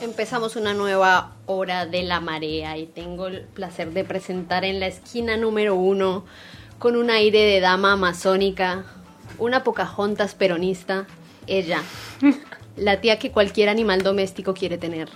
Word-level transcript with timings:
Empezamos 0.00 0.56
una 0.56 0.74
nueva 0.74 1.32
hora 1.46 1.86
de 1.86 2.02
la 2.02 2.20
marea 2.20 2.76
y 2.76 2.86
tengo 2.86 3.28
el 3.28 3.42
placer 3.42 3.92
de 3.92 4.04
presentar 4.04 4.64
en 4.64 4.80
la 4.80 4.86
esquina 4.86 5.36
número 5.36 5.74
uno, 5.74 6.24
con 6.78 6.96
un 6.96 7.10
aire 7.10 7.42
de 7.44 7.60
dama 7.60 7.92
amazónica, 7.92 8.84
una 9.38 9.62
Pocahontas 9.62 10.34
peronista, 10.34 11.06
ella, 11.46 11.82
la 12.76 13.00
tía 13.00 13.18
que 13.18 13.30
cualquier 13.30 13.68
animal 13.68 14.02
doméstico 14.02 14.54
quiere 14.54 14.76
tener. 14.76 15.08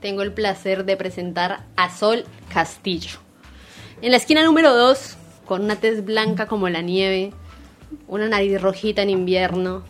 Tengo 0.00 0.22
el 0.22 0.32
placer 0.32 0.84
de 0.84 0.96
presentar 0.96 1.64
a 1.76 1.90
Sol 1.90 2.24
Castillo. 2.52 3.23
En 4.04 4.10
la 4.10 4.18
esquina 4.18 4.44
número 4.44 4.74
dos, 4.74 5.16
con 5.46 5.64
una 5.64 5.76
tez 5.76 6.04
blanca 6.04 6.46
como 6.46 6.68
la 6.68 6.82
nieve, 6.82 7.32
una 8.06 8.28
nariz 8.28 8.60
rojita 8.60 9.00
en 9.00 9.08
invierno, 9.08 9.82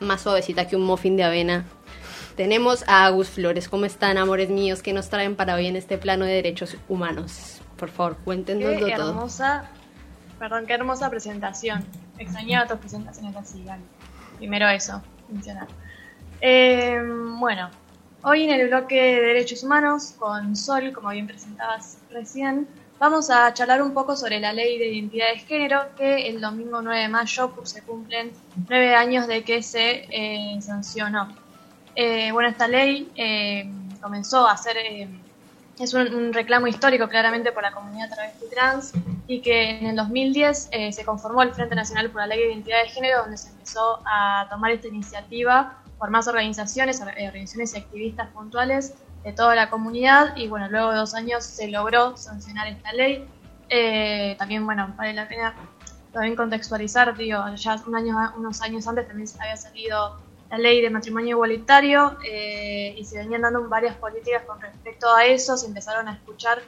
más 0.00 0.22
suavecita 0.22 0.66
que 0.66 0.74
un 0.74 0.84
muffin 0.86 1.14
de 1.18 1.24
avena. 1.24 1.66
Tenemos 2.34 2.82
a 2.88 3.04
Agus 3.04 3.28
Flores. 3.28 3.68
¿Cómo 3.68 3.84
están, 3.84 4.16
amores 4.16 4.48
míos? 4.48 4.80
¿Qué 4.80 4.94
nos 4.94 5.10
traen 5.10 5.36
para 5.36 5.54
hoy 5.54 5.66
en 5.66 5.76
este 5.76 5.98
plano 5.98 6.24
de 6.24 6.32
derechos 6.32 6.78
humanos? 6.88 7.60
Por 7.76 7.90
favor, 7.90 8.16
cuéntenos 8.24 8.82
Qué 8.82 8.94
todo. 8.96 9.10
hermosa, 9.10 9.68
perdón, 10.38 10.64
qué 10.64 10.72
hermosa 10.72 11.10
presentación. 11.10 11.84
Extrañaba 12.16 12.66
tus 12.66 12.78
presentaciones 12.78 13.36
así, 13.36 13.64
Gaby. 13.64 13.82
Primero 14.38 14.66
eso, 14.70 15.02
mencionar. 15.28 15.68
Eh, 16.40 17.02
bueno, 17.38 17.68
hoy 18.22 18.44
en 18.44 18.58
el 18.58 18.68
bloque 18.68 18.94
de 18.94 19.20
derechos 19.20 19.62
humanos, 19.62 20.14
con 20.18 20.56
Sol, 20.56 20.90
como 20.94 21.10
bien 21.10 21.26
presentabas 21.26 21.98
recién, 22.10 22.66
vamos 22.98 23.30
a 23.30 23.52
charlar 23.52 23.82
un 23.82 23.92
poco 23.92 24.16
sobre 24.16 24.40
la 24.40 24.52
ley 24.52 24.78
de 24.78 24.88
identidad 24.88 25.26
de 25.32 25.38
género, 25.40 25.80
que 25.96 26.28
el 26.28 26.40
domingo 26.40 26.80
9 26.82 27.00
de 27.02 27.08
mayo 27.08 27.52
se 27.64 27.82
cumplen 27.82 28.32
nueve 28.68 28.94
años 28.94 29.26
de 29.26 29.42
que 29.44 29.62
se 29.62 30.06
eh, 30.10 30.60
sancionó. 30.60 31.36
Eh, 31.96 32.32
bueno, 32.32 32.48
esta 32.48 32.66
ley 32.66 33.12
eh, 33.16 33.70
comenzó 34.00 34.46
a 34.48 34.56
ser, 34.56 34.76
eh, 34.78 35.08
es 35.78 35.94
un, 35.94 36.12
un 36.14 36.32
reclamo 36.32 36.66
histórico 36.66 37.08
claramente 37.08 37.52
por 37.52 37.62
la 37.62 37.72
comunidad 37.72 38.08
travesti 38.10 38.46
trans 38.50 38.92
y 39.26 39.40
que 39.42 39.70
en 39.78 39.86
el 39.86 39.96
2010 39.96 40.68
eh, 40.72 40.92
se 40.92 41.04
conformó 41.04 41.42
el 41.42 41.52
Frente 41.52 41.74
Nacional 41.74 42.10
por 42.10 42.20
la 42.22 42.26
Ley 42.28 42.38
de 42.38 42.46
Identidad 42.52 42.82
de 42.82 42.88
Género, 42.90 43.22
donde 43.22 43.36
se 43.36 43.50
empezó 43.50 44.00
a 44.06 44.46
tomar 44.50 44.70
esta 44.72 44.88
iniciativa 44.88 45.78
por 45.98 46.10
más 46.10 46.26
organizaciones, 46.28 47.00
or- 47.00 47.16
eh, 47.16 47.28
organizaciones 47.28 47.74
y 47.74 47.78
activistas 47.78 48.28
puntuales 48.30 48.94
de 49.24 49.32
toda 49.32 49.54
la 49.54 49.70
comunidad 49.70 50.36
y 50.36 50.48
bueno, 50.48 50.68
luego 50.68 50.90
de 50.90 50.98
dos 50.98 51.14
años 51.14 51.44
se 51.44 51.68
logró 51.68 52.16
sancionar 52.16 52.68
esta 52.68 52.92
ley. 52.92 53.26
Eh, 53.70 54.36
también, 54.38 54.64
bueno, 54.66 54.92
vale 54.96 55.14
la 55.14 55.26
pena 55.26 55.54
también 56.12 56.36
contextualizar, 56.36 57.16
digo, 57.16 57.42
ya 57.56 57.76
un 57.86 57.96
año, 57.96 58.16
unos 58.36 58.62
años 58.62 58.86
antes 58.86 59.08
también 59.08 59.28
había 59.40 59.56
salido 59.56 60.16
la 60.50 60.58
ley 60.58 60.80
de 60.80 60.90
matrimonio 60.90 61.30
igualitario 61.30 62.16
eh, 62.24 62.94
y 62.96 63.04
se 63.04 63.18
venían 63.18 63.42
dando 63.42 63.68
varias 63.68 63.96
políticas 63.96 64.42
con 64.44 64.60
respecto 64.60 65.12
a 65.12 65.24
eso, 65.26 65.56
se 65.56 65.66
empezaron 65.66 66.06
a 66.06 66.14
escuchar 66.14 66.62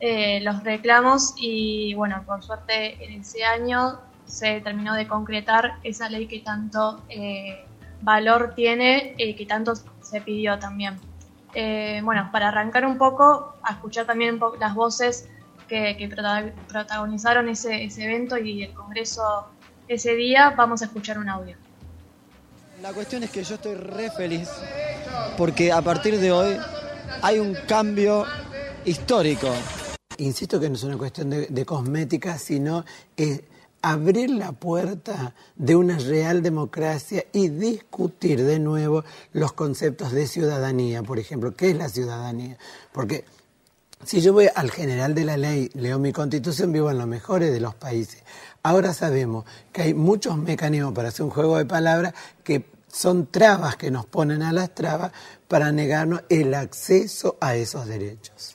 eh, 0.00 0.40
los 0.42 0.62
reclamos 0.62 1.34
y 1.36 1.94
bueno, 1.94 2.22
por 2.26 2.42
suerte 2.42 3.04
en 3.04 3.20
ese 3.20 3.44
año 3.44 3.98
se 4.26 4.60
terminó 4.60 4.94
de 4.94 5.06
concretar 5.08 5.78
esa 5.82 6.08
ley 6.08 6.26
que 6.26 6.40
tanto 6.40 7.02
eh, 7.08 7.64
valor 8.02 8.52
tiene 8.54 9.14
y 9.18 9.34
que 9.34 9.46
tanto 9.46 9.74
se 9.74 10.20
pidió 10.20 10.58
también. 10.58 10.98
Eh, 11.54 12.00
bueno, 12.02 12.28
para 12.32 12.48
arrancar 12.48 12.84
un 12.84 12.98
poco, 12.98 13.54
a 13.62 13.72
escuchar 13.72 14.06
también 14.06 14.34
un 14.34 14.40
poco 14.40 14.56
las 14.56 14.74
voces 14.74 15.28
que, 15.68 15.96
que 15.96 16.08
prota- 16.08 16.52
protagonizaron 16.68 17.48
ese, 17.48 17.84
ese 17.84 18.04
evento 18.04 18.36
y 18.36 18.64
el 18.64 18.72
Congreso 18.72 19.46
ese 19.86 20.14
día, 20.14 20.50
vamos 20.56 20.82
a 20.82 20.86
escuchar 20.86 21.18
un 21.18 21.28
audio. 21.28 21.56
La 22.82 22.92
cuestión 22.92 23.22
es 23.22 23.30
que 23.30 23.44
yo 23.44 23.54
estoy 23.54 23.76
re 23.76 24.10
feliz 24.10 24.48
porque 25.36 25.72
a 25.72 25.80
partir 25.80 26.18
de 26.18 26.32
hoy 26.32 26.58
hay 27.22 27.38
un 27.38 27.54
cambio 27.68 28.26
histórico. 28.84 29.48
Insisto 30.18 30.60
que 30.60 30.68
no 30.68 30.74
es 30.74 30.84
una 30.84 30.96
cuestión 30.98 31.30
de, 31.30 31.46
de 31.46 31.64
cosmética, 31.64 32.36
sino 32.38 32.84
es 33.16 33.42
abrir 33.84 34.30
la 34.30 34.52
puerta 34.52 35.34
de 35.56 35.76
una 35.76 35.98
real 35.98 36.42
democracia 36.42 37.26
y 37.32 37.50
discutir 37.50 38.42
de 38.42 38.58
nuevo 38.58 39.04
los 39.34 39.52
conceptos 39.52 40.12
de 40.12 40.26
ciudadanía, 40.26 41.02
por 41.02 41.18
ejemplo, 41.18 41.54
¿qué 41.54 41.70
es 41.70 41.76
la 41.76 41.90
ciudadanía? 41.90 42.56
Porque 42.92 43.26
si 44.02 44.22
yo 44.22 44.32
voy 44.32 44.48
al 44.54 44.70
general 44.70 45.14
de 45.14 45.26
la 45.26 45.36
ley, 45.36 45.70
leo 45.74 45.98
mi 45.98 46.12
constitución, 46.12 46.72
vivo 46.72 46.90
en 46.90 46.96
los 46.96 47.06
mejores 47.06 47.52
de 47.52 47.60
los 47.60 47.74
países. 47.74 48.22
Ahora 48.62 48.94
sabemos 48.94 49.44
que 49.70 49.82
hay 49.82 49.92
muchos 49.92 50.38
mecanismos 50.38 50.94
para 50.94 51.08
hacer 51.08 51.26
un 51.26 51.30
juego 51.30 51.58
de 51.58 51.66
palabras 51.66 52.14
que 52.42 52.64
son 52.88 53.26
trabas 53.26 53.76
que 53.76 53.90
nos 53.90 54.06
ponen 54.06 54.42
a 54.42 54.52
las 54.54 54.74
trabas 54.74 55.12
para 55.46 55.72
negarnos 55.72 56.22
el 56.30 56.54
acceso 56.54 57.36
a 57.38 57.54
esos 57.54 57.86
derechos. 57.86 58.53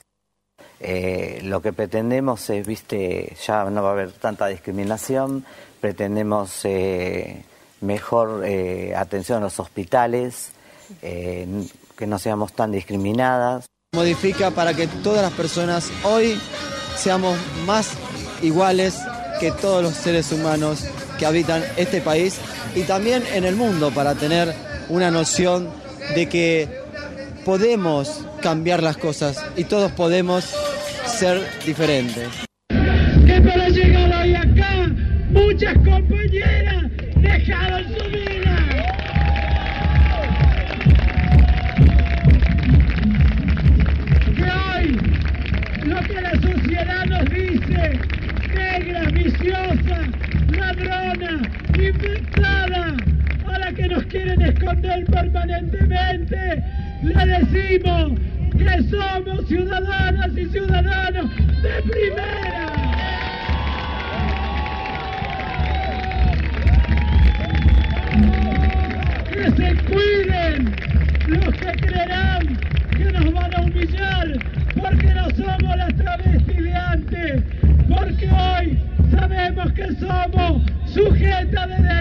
Eh, 0.80 1.40
lo 1.44 1.60
que 1.60 1.74
pretendemos 1.74 2.48
es, 2.48 2.66
viste, 2.66 3.36
ya 3.46 3.64
no 3.64 3.82
va 3.82 3.90
a 3.90 3.92
haber 3.92 4.12
tanta 4.12 4.46
discriminación, 4.46 5.44
pretendemos 5.80 6.60
eh, 6.64 7.44
mejor 7.80 8.42
eh, 8.44 8.94
atención 8.96 9.38
a 9.38 9.40
los 9.42 9.60
hospitales, 9.60 10.52
eh, 11.02 11.46
que 11.96 12.06
no 12.06 12.18
seamos 12.18 12.52
tan 12.54 12.72
discriminadas. 12.72 13.66
Modifica 13.94 14.50
para 14.50 14.74
que 14.74 14.86
todas 14.86 15.22
las 15.22 15.32
personas 15.32 15.90
hoy 16.04 16.40
seamos 16.96 17.36
más 17.66 17.90
iguales 18.42 18.96
que 19.38 19.50
todos 19.52 19.82
los 19.82 19.94
seres 19.94 20.32
humanos 20.32 20.84
que 21.18 21.26
habitan 21.26 21.62
este 21.76 22.00
país 22.00 22.38
y 22.74 22.82
también 22.82 23.24
en 23.34 23.44
el 23.44 23.56
mundo 23.56 23.90
para 23.90 24.14
tener 24.14 24.54
una 24.88 25.10
noción 25.10 25.68
de 26.14 26.28
que 26.28 26.68
podemos 27.44 28.24
cambiar 28.42 28.82
las 28.82 28.96
cosas 28.96 29.38
y 29.56 29.64
todos 29.64 29.92
podemos 29.92 30.54
ser 31.06 31.40
diferentes. 31.64 32.28
que 33.26 33.40
para 33.40 33.68
llegar 33.68 34.22
hoy 34.22 34.34
acá 34.34 34.90
muchas 35.30 35.74
compañeras 35.78 36.84
dejaron 37.16 37.84
su 37.84 38.04
vida. 38.10 38.56
Que 44.36 44.44
hoy 44.44 44.98
lo 45.84 46.00
que 46.00 46.20
la 46.20 46.32
sociedad 46.40 47.06
nos 47.06 47.24
dice, 47.30 48.00
negra, 48.54 49.04
viciosa, 49.10 50.00
ladrona, 50.50 51.42
inventada, 51.74 52.96
a 53.46 53.58
la 53.58 53.72
que 53.72 53.88
nos 53.88 54.04
quieren 54.04 54.42
esconder 54.42 55.04
permanentemente, 55.06 56.62
le 57.02 57.26
decimos 57.26 58.12
que 58.60 58.82
somos 58.90 59.46
ciudadanas 59.46 60.36
y 60.36 60.44
ciudadanos 60.46 61.30
de 61.62 61.82
primera. 61.82 62.66
que 69.30 69.50
se 69.52 69.74
cuiden 69.84 70.76
los 71.28 71.54
que 71.54 71.72
creerán 71.86 72.58
que 72.90 73.04
nos 73.12 73.32
van 73.32 73.54
a 73.54 73.62
humillar 73.62 74.28
porque 74.78 75.14
no 75.14 75.30
somos 75.30 75.76
las 75.78 75.96
travestis 75.96 76.62
de 76.62 76.74
antes, 76.74 77.42
porque 77.88 78.28
hoy 78.30 78.78
sabemos 79.10 79.72
que 79.72 79.94
somos 79.94 80.62
sujetas 80.92 81.68
de 81.68 81.99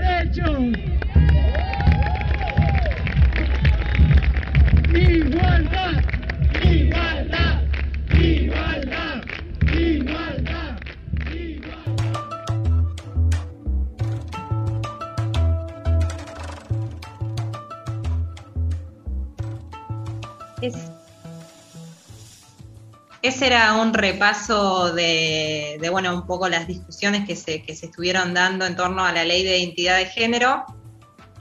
ese 23.21 23.47
era 23.47 23.73
un 23.73 23.93
repaso 23.93 24.93
de, 24.93 25.77
bueno, 25.91 26.13
un 26.13 26.25
poco 26.25 26.47
las 26.47 26.67
discusiones 26.67 27.27
que 27.27 27.35
se, 27.35 27.63
que 27.63 27.75
se 27.75 27.87
estuvieron 27.87 28.33
dando 28.33 28.65
en 28.65 28.75
torno 28.75 29.03
a 29.03 29.11
la 29.11 29.25
ley 29.25 29.43
de 29.43 29.57
identidad 29.57 29.97
de 29.97 30.05
género, 30.05 30.65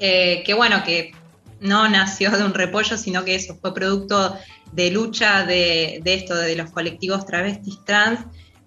eh, 0.01 0.43
que 0.45 0.55
bueno, 0.55 0.83
que 0.85 1.13
no 1.61 1.89
nació 1.89 2.31
de 2.31 2.45
un 2.45 2.55
repollo, 2.55 2.97
sino 2.97 3.25
que 3.25 3.35
eso 3.37 3.57
fue 3.61 3.75
producto 3.75 4.37
de 4.73 4.91
lucha 4.91 5.45
de, 5.45 6.01
de 6.03 6.15
esto, 6.15 6.35
de 6.35 6.57
los 6.57 6.71
colectivos 6.71 7.25
travestis 7.27 7.85
trans, 7.85 8.21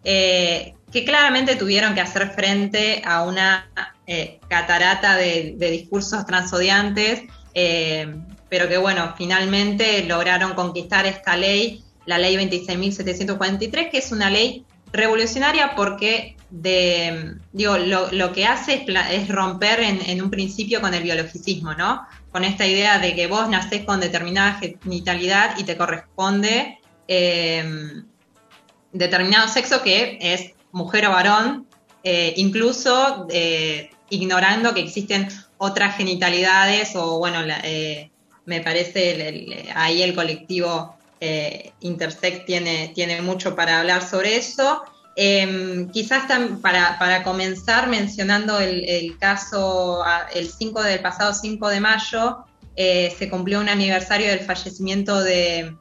eh, 0.04 0.74
que 0.92 1.06
claramente 1.06 1.56
tuvieron 1.56 1.94
que 1.94 2.02
hacer 2.02 2.32
frente 2.32 3.02
a 3.06 3.24
una 3.24 3.70
eh, 4.08 4.40
catarata 4.48 5.16
de, 5.16 5.56
de 5.58 5.72
discursos 5.72 6.26
transodiantes, 6.26 7.24
pero 8.50 8.68
que 8.68 8.78
bueno, 8.78 9.14
finalmente 9.18 10.04
lograron 10.04 10.54
conquistar 10.54 11.06
esta 11.06 11.36
ley, 11.36 11.84
la 12.06 12.18
ley 12.18 12.36
26.743, 12.36 13.92
que 13.92 13.98
es 13.98 14.12
una 14.12 14.30
ley 14.30 14.66
revolucionaria 14.92 15.76
porque 15.76 16.36
digo, 16.52 17.78
lo, 17.78 18.34
que 18.34 18.46
hace 18.46 18.86
es, 19.12 19.28
romper 19.30 19.80
en, 19.80 20.22
un 20.22 20.30
principio 20.30 20.82
con 20.82 20.94
el 20.94 21.04
biologicismo, 21.04 21.74
¿no? 21.76 22.06
Con 22.32 22.44
esta 22.44 22.68
idea 22.68 23.00
de 23.00 23.16
que 23.16 23.28
vos 23.28 23.50
nacés 23.50 23.86
con 23.86 24.02
determinada 24.02 24.60
genitalidad 24.84 25.58
y 25.58 25.64
te 25.64 25.78
corresponde 25.78 26.80
em, 27.08 28.06
determinado 28.92 29.48
sexo 29.48 29.82
que 29.82 30.18
es 30.22 30.52
mujer 30.74 31.08
o 31.08 31.12
varón, 31.12 31.68
eh, 32.04 32.34
incluso 32.36 33.28
eh, 33.30 33.90
ignorando 34.10 34.74
que 34.74 34.82
existen 34.82 35.30
otras 35.58 35.96
genitalidades 35.96 36.96
o, 36.96 37.18
bueno, 37.20 37.40
eh, 37.64 38.12
me 38.46 38.60
parece 38.60 39.72
ahí 39.76 40.02
el 40.02 40.16
colectivo 40.16 40.98
Intersex 41.82 42.46
tiene, 42.46 42.92
tiene 42.96 43.22
mucho 43.22 43.56
para 43.56 43.80
hablar 43.80 44.08
sobre 44.08 44.38
eso. 44.38 44.84
Em, 45.16 45.90
quizás 45.92 46.24
para, 46.62 46.98
para, 46.98 47.24
comenzar 47.24 47.88
mencionando 47.90 48.60
el, 48.60 49.18
caso, 49.20 50.04
el 50.34 50.50
5 50.50 50.82
del 50.84 51.00
pasado 51.02 51.34
5 51.34 51.70
de 51.70 51.82
mayo, 51.82 52.46
eh, 52.76 53.14
se 53.18 53.30
cumplió 53.30 53.60
un 53.60 53.70
aniversario 53.70 54.30
del 54.30 54.40
fallecimiento 54.40 55.22
de 55.22 55.76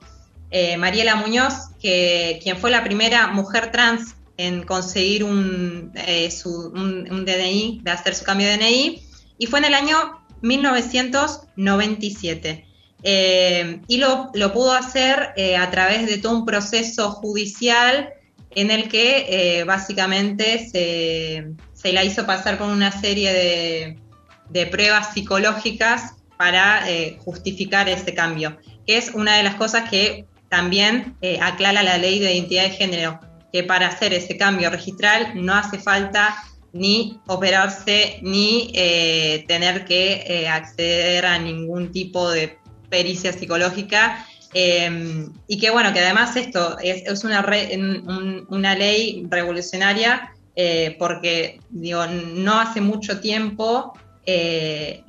eh, 0.51 0.77
Mariela 0.77 1.15
Muñoz, 1.15 1.69
que, 1.81 2.41
quien 2.43 2.59
fue 2.59 2.73
la 2.73 2.83
primera 2.83 3.29
mujer 3.29 3.71
trans 3.71 4.17
en 4.37 4.65
conseguir 4.65 5.23
un, 5.23 5.93
eh, 5.95 6.29
un, 6.45 7.25
DNI, 7.25 7.83
de 7.83 7.91
hacer 7.91 8.17
su 8.17 8.25
cambio 8.25 8.49
de 8.49 8.57
DNI, 8.57 9.01
y 9.39 9.47
fue 9.47 9.61
en 9.61 9.67
el 9.67 9.75
año 9.75 10.25
1997. 10.43 12.67
Y 13.03 13.97
lo, 13.97 14.31
lo, 14.35 14.53
pudo 14.53 14.73
hacer 14.73 15.35
a 15.59 15.71
través 15.71 16.07
de 16.07 16.19
todo 16.19 16.39
un 16.39 16.45
proceso 16.45 17.11
judicial 17.13 18.13
en 18.51 18.71
el 18.71 18.89
que 18.89 19.27
eh, 19.29 19.65
básicamente 19.65 20.69
se, 20.69 21.93
la 21.93 22.05
hizo 22.05 22.27
pasar 22.27 22.59
con 22.59 22.71
una 22.71 22.91
serie 22.91 23.97
de, 24.49 24.67
pruebas 24.67 25.15
psicológicas 25.15 26.15
para 26.37 26.91
eh, 26.91 27.19
justificar 27.25 27.89
ese 27.89 28.15
cambio, 28.15 28.59
que 28.87 28.97
es 28.97 29.11
una 29.15 29.37
de 29.37 29.45
las 29.45 29.55
cosas 29.55 29.89
que 29.89 30.27
también 30.49 31.17
eh, 31.23 31.39
aclara 31.41 31.83
la 31.83 31.99
ley 31.99 32.19
de 32.19 32.35
identidad 32.35 32.65
de 32.65 32.71
género, 32.71 33.21
que 33.53 33.63
para 33.63 33.87
hacer 33.87 34.13
ese 34.13 34.37
cambio 34.37 34.71
registral 34.71 35.33
no 35.35 35.55
hace 35.55 35.79
falta 35.79 36.37
ni 36.73 37.21
operarse 37.27 38.19
ni 38.23 38.73
tener 39.49 39.85
que 39.85 40.49
acceder 40.49 41.27
a 41.27 41.37
ningún 41.39 41.91
tipo 41.91 42.31
de 42.31 42.60
pericia 42.91 43.33
psicológica 43.33 44.27
Em, 44.53 45.33
y 45.47 45.59
que 45.59 45.71
bueno, 45.71 45.93
que 45.93 46.01
además 46.01 46.35
esto 46.35 46.77
es, 46.83 47.23
una, 47.25 47.47
una 48.49 48.75
ley 48.75 49.25
revolucionaria 49.29 50.33
eh, 50.57 50.97
porque 50.99 51.61
digo, 51.71 52.05
no 52.07 52.61
hace 52.61 52.81
mucho 52.81 53.21
tiempo, 53.21 53.93
eh, 54.27 55.03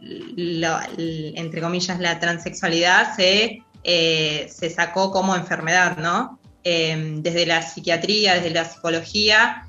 entre 1.36 1.62
comillas, 1.62 2.00
la 2.00 2.20
transexualidad 2.20 3.16
se, 3.16 3.64
eh, 3.84 4.48
se 4.54 4.70
sacó 4.70 5.12
como 5.12 5.36
enfermedad, 5.36 5.98
¿no? 5.98 6.40
Em, 6.64 7.24
desde 7.24 7.48
la 7.48 7.64
psiquiatría, 7.64 8.36
desde 8.36 8.52
la 8.52 8.66
psicología, 8.66 9.68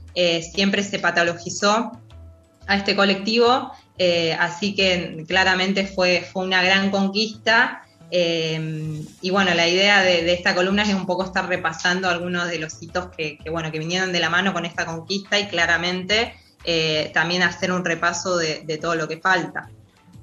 siempre 0.52 0.82
se 0.82 0.98
patologizó 0.98 1.90
a 2.66 2.76
este 2.76 2.94
colectivo, 2.94 3.72
así 4.38 4.74
que 4.74 5.24
claramente 5.26 5.86
fue, 5.86 6.28
fue 6.30 6.44
una 6.44 6.62
gran 6.62 6.90
conquista 6.90 7.82
eh, 8.14 9.00
y 9.22 9.30
bueno, 9.30 9.54
la 9.54 9.66
idea 9.66 10.02
de, 10.02 10.30
esta 10.34 10.54
columna 10.54 10.82
es 10.82 10.92
un 10.92 11.06
poco 11.06 11.24
estar 11.24 11.48
repasando 11.48 12.10
algunos 12.10 12.46
de 12.46 12.58
los 12.58 12.82
hitos 12.82 13.06
que, 13.16 13.38
bueno, 13.50 13.72
que 13.72 13.78
vinieron 13.78 14.12
de 14.12 14.20
la 14.20 14.28
mano 14.28 14.52
con 14.52 14.66
esta 14.66 14.84
conquista 14.84 15.40
y 15.40 15.46
claramente 15.46 16.34
eh, 16.62 17.10
también 17.14 17.42
hacer 17.42 17.72
un 17.72 17.86
repaso 17.86 18.36
de, 18.36 18.78
todo 18.78 18.96
lo 18.96 19.08
que 19.08 19.16
falta. 19.16 19.70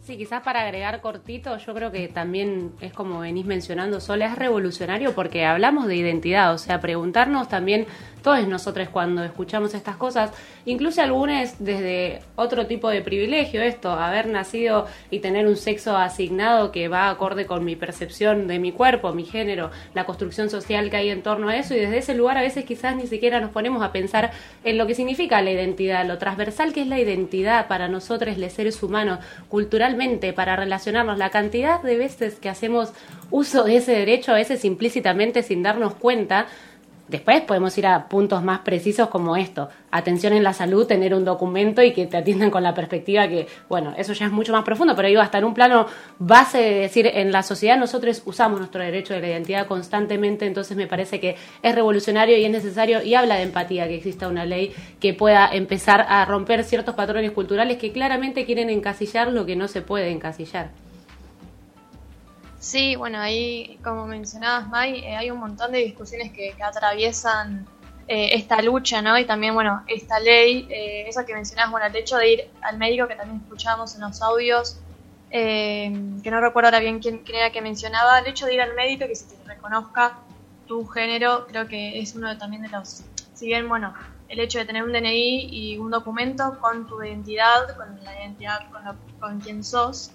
Sí, 0.05 0.17
quizás 0.17 0.43
para 0.43 0.61
agregar 0.61 1.01
cortito, 1.01 1.57
yo 1.57 1.73
creo 1.73 1.91
que 1.91 2.07
también 2.07 2.73
es 2.79 2.93
como 2.93 3.21
venís 3.21 3.47
mencionando, 3.47 3.99
Sola, 3.99 4.27
es 4.27 4.35
revolucionario 4.35 5.15
porque 5.15 5.45
hablamos 5.45 5.87
de 5.87 5.95
identidad, 5.95 6.53
o 6.53 6.59
sea, 6.59 6.79
preguntarnos 6.79 7.49
también 7.49 7.87
todos 8.21 8.47
nosotros 8.47 8.89
cuando 8.89 9.23
escuchamos 9.23 9.73
estas 9.73 9.97
cosas, 9.97 10.31
incluso 10.65 11.01
algunos 11.01 11.55
desde 11.59 12.21
otro 12.35 12.67
tipo 12.67 12.89
de 12.89 13.01
privilegio, 13.01 13.61
esto, 13.61 13.91
haber 13.91 14.27
nacido 14.27 14.87
y 15.09 15.19
tener 15.19 15.47
un 15.47 15.55
sexo 15.55 15.97
asignado 15.97 16.71
que 16.71 16.87
va 16.87 17.09
acorde 17.09 17.45
con 17.45 17.65
mi 17.65 17.75
percepción 17.75 18.47
de 18.47 18.59
mi 18.59 18.71
cuerpo, 18.71 19.13
mi 19.13 19.25
género, 19.25 19.71
la 19.93 20.05
construcción 20.05 20.49
social 20.49 20.89
que 20.89 20.97
hay 20.97 21.09
en 21.09 21.23
torno 21.23 21.49
a 21.49 21.57
eso, 21.57 21.75
y 21.75 21.79
desde 21.79 21.97
ese 21.97 22.13
lugar 22.13 22.37
a 22.37 22.41
veces 22.41 22.65
quizás 22.65 22.95
ni 22.95 23.07
siquiera 23.07 23.39
nos 23.39 23.51
ponemos 23.51 23.83
a 23.83 23.91
pensar 23.91 24.31
en 24.63 24.77
lo 24.77 24.87
que 24.87 24.95
significa 24.95 25.41
la 25.41 25.51
identidad, 25.51 26.05
lo 26.05 26.17
transversal 26.17 26.73
que 26.73 26.81
es 26.81 26.87
la 26.87 26.99
identidad 26.99 27.67
para 27.67 27.87
nosotros, 27.87 28.37
los 28.37 28.53
seres 28.53 28.81
humanos, 28.83 29.19
culturalmente, 29.47 30.33
para 30.33 30.55
relacionarnos, 30.55 31.17
la 31.17 31.29
cantidad 31.29 31.81
de 31.81 31.97
veces 31.97 32.35
que 32.39 32.49
hacemos 32.49 32.93
uso 33.31 33.63
de 33.63 33.77
ese 33.77 33.93
derecho, 33.93 34.31
a 34.31 34.35
veces 34.35 34.65
implícitamente 34.65 35.43
sin 35.43 35.63
darnos 35.63 35.95
cuenta, 35.95 36.47
Después 37.09 37.41
podemos 37.41 37.75
ir 37.79 37.87
a 37.87 38.07
puntos 38.07 38.43
más 38.43 38.59
precisos 38.59 39.09
como 39.09 39.35
esto, 39.35 39.69
atención 39.89 40.31
en 40.33 40.43
la 40.43 40.53
salud, 40.53 40.85
tener 40.85 41.15
un 41.15 41.25
documento 41.25 41.81
y 41.81 41.91
que 41.91 42.05
te 42.05 42.17
atiendan 42.17 42.51
con 42.51 42.61
la 42.61 42.75
perspectiva 42.75 43.27
que, 43.27 43.47
bueno, 43.67 43.95
eso 43.97 44.13
ya 44.13 44.27
es 44.27 44.31
mucho 44.31 44.53
más 44.53 44.63
profundo, 44.63 44.95
pero 44.95 45.07
digo, 45.07 45.19
hasta 45.19 45.39
en 45.39 45.45
un 45.45 45.55
plano 45.55 45.87
base 46.19 46.59
de 46.59 46.73
decir, 46.81 47.07
en 47.07 47.31
la 47.31 47.41
sociedad 47.41 47.77
nosotros 47.77 48.21
usamos 48.25 48.59
nuestro 48.59 48.83
derecho 48.83 49.15
de 49.15 49.21
la 49.21 49.29
identidad 49.29 49.65
constantemente, 49.65 50.45
entonces 50.45 50.77
me 50.77 50.85
parece 50.85 51.19
que 51.19 51.35
es 51.63 51.75
revolucionario 51.75 52.37
y 52.37 52.45
es 52.45 52.51
necesario 52.51 53.01
y 53.01 53.15
habla 53.15 53.37
de 53.37 53.43
empatía 53.43 53.87
que 53.87 53.95
exista 53.95 54.27
una 54.27 54.45
ley 54.45 54.71
que 54.99 55.15
pueda 55.15 55.49
empezar 55.51 56.05
a 56.07 56.23
romper 56.25 56.63
ciertos 56.63 56.93
patrones 56.93 57.31
culturales 57.31 57.77
que 57.77 57.91
claramente 57.91 58.45
quieren 58.45 58.69
encasillar 58.69 59.31
lo 59.31 59.47
que 59.47 59.55
no 59.55 59.67
se 59.67 59.81
puede 59.81 60.11
encasillar. 60.11 60.69
Sí, 62.59 62.97
bueno, 62.97 63.19
ahí, 63.19 63.79
como 63.83 64.05
mencionabas, 64.05 64.67
Mai, 64.67 64.99
eh, 64.99 65.15
hay 65.15 65.31
un 65.31 65.39
montón 65.39 65.71
de 65.71 65.79
discusiones 65.79 66.33
que, 66.33 66.53
atraviesan 66.61 67.65
eh, 68.07 68.31
esta 68.33 68.61
lucha, 68.61 69.01
¿no? 69.01 69.17
Y 69.17 69.25
también, 69.25 69.53
bueno, 69.53 69.83
esta 69.87 70.19
ley, 70.19 70.67
eh, 70.69 71.05
eso 71.07 71.25
que 71.25 71.33
mencionabas, 71.33 71.71
bueno, 71.71 71.87
el 71.87 71.95
hecho 71.95 72.17
de 72.17 72.33
ir 72.33 72.49
al 72.61 72.77
médico, 72.77 73.07
que 73.07 73.15
también 73.15 73.41
escuchábamos 73.41 73.95
en 73.95 74.01
los 74.01 74.21
audios, 74.21 74.77
que 75.31 76.21
no 76.31 76.41
recuerdo 76.41 76.67
ahora 76.67 76.79
bien 76.79 76.99
quién, 76.99 77.23
era 77.33 77.51
que 77.51 77.61
mencionaba, 77.61 78.19
el 78.19 78.27
hecho 78.27 78.45
de 78.45 78.55
ir 78.55 78.61
al 78.61 78.75
médico 78.75 79.05
que 79.07 79.15
se 79.15 79.25
te 79.25 79.43
reconozca 79.45 80.17
tu 80.67 80.85
género, 80.85 81.45
creo 81.47 81.67
que 81.67 81.99
es 81.99 82.13
uno 82.15 82.37
también 82.37 82.63
de 82.63 82.69
los, 82.69 83.03
si 83.35 83.45
bien, 83.45 83.69
bueno, 83.69 83.93
el 84.27 84.39
hecho 84.39 84.59
de 84.59 84.65
tener 84.65 84.83
un 84.83 84.91
DNI 84.91 85.49
y 85.49 85.77
un 85.77 85.91
documento 85.91 86.59
con 86.59 86.87
tu 86.87 87.01
identidad, 87.01 87.75
con 87.77 88.03
la 88.03 88.19
identidad 88.19 88.69
con, 88.71 88.97
con 89.19 89.39
quien 89.39 89.63
sos, 89.63 90.11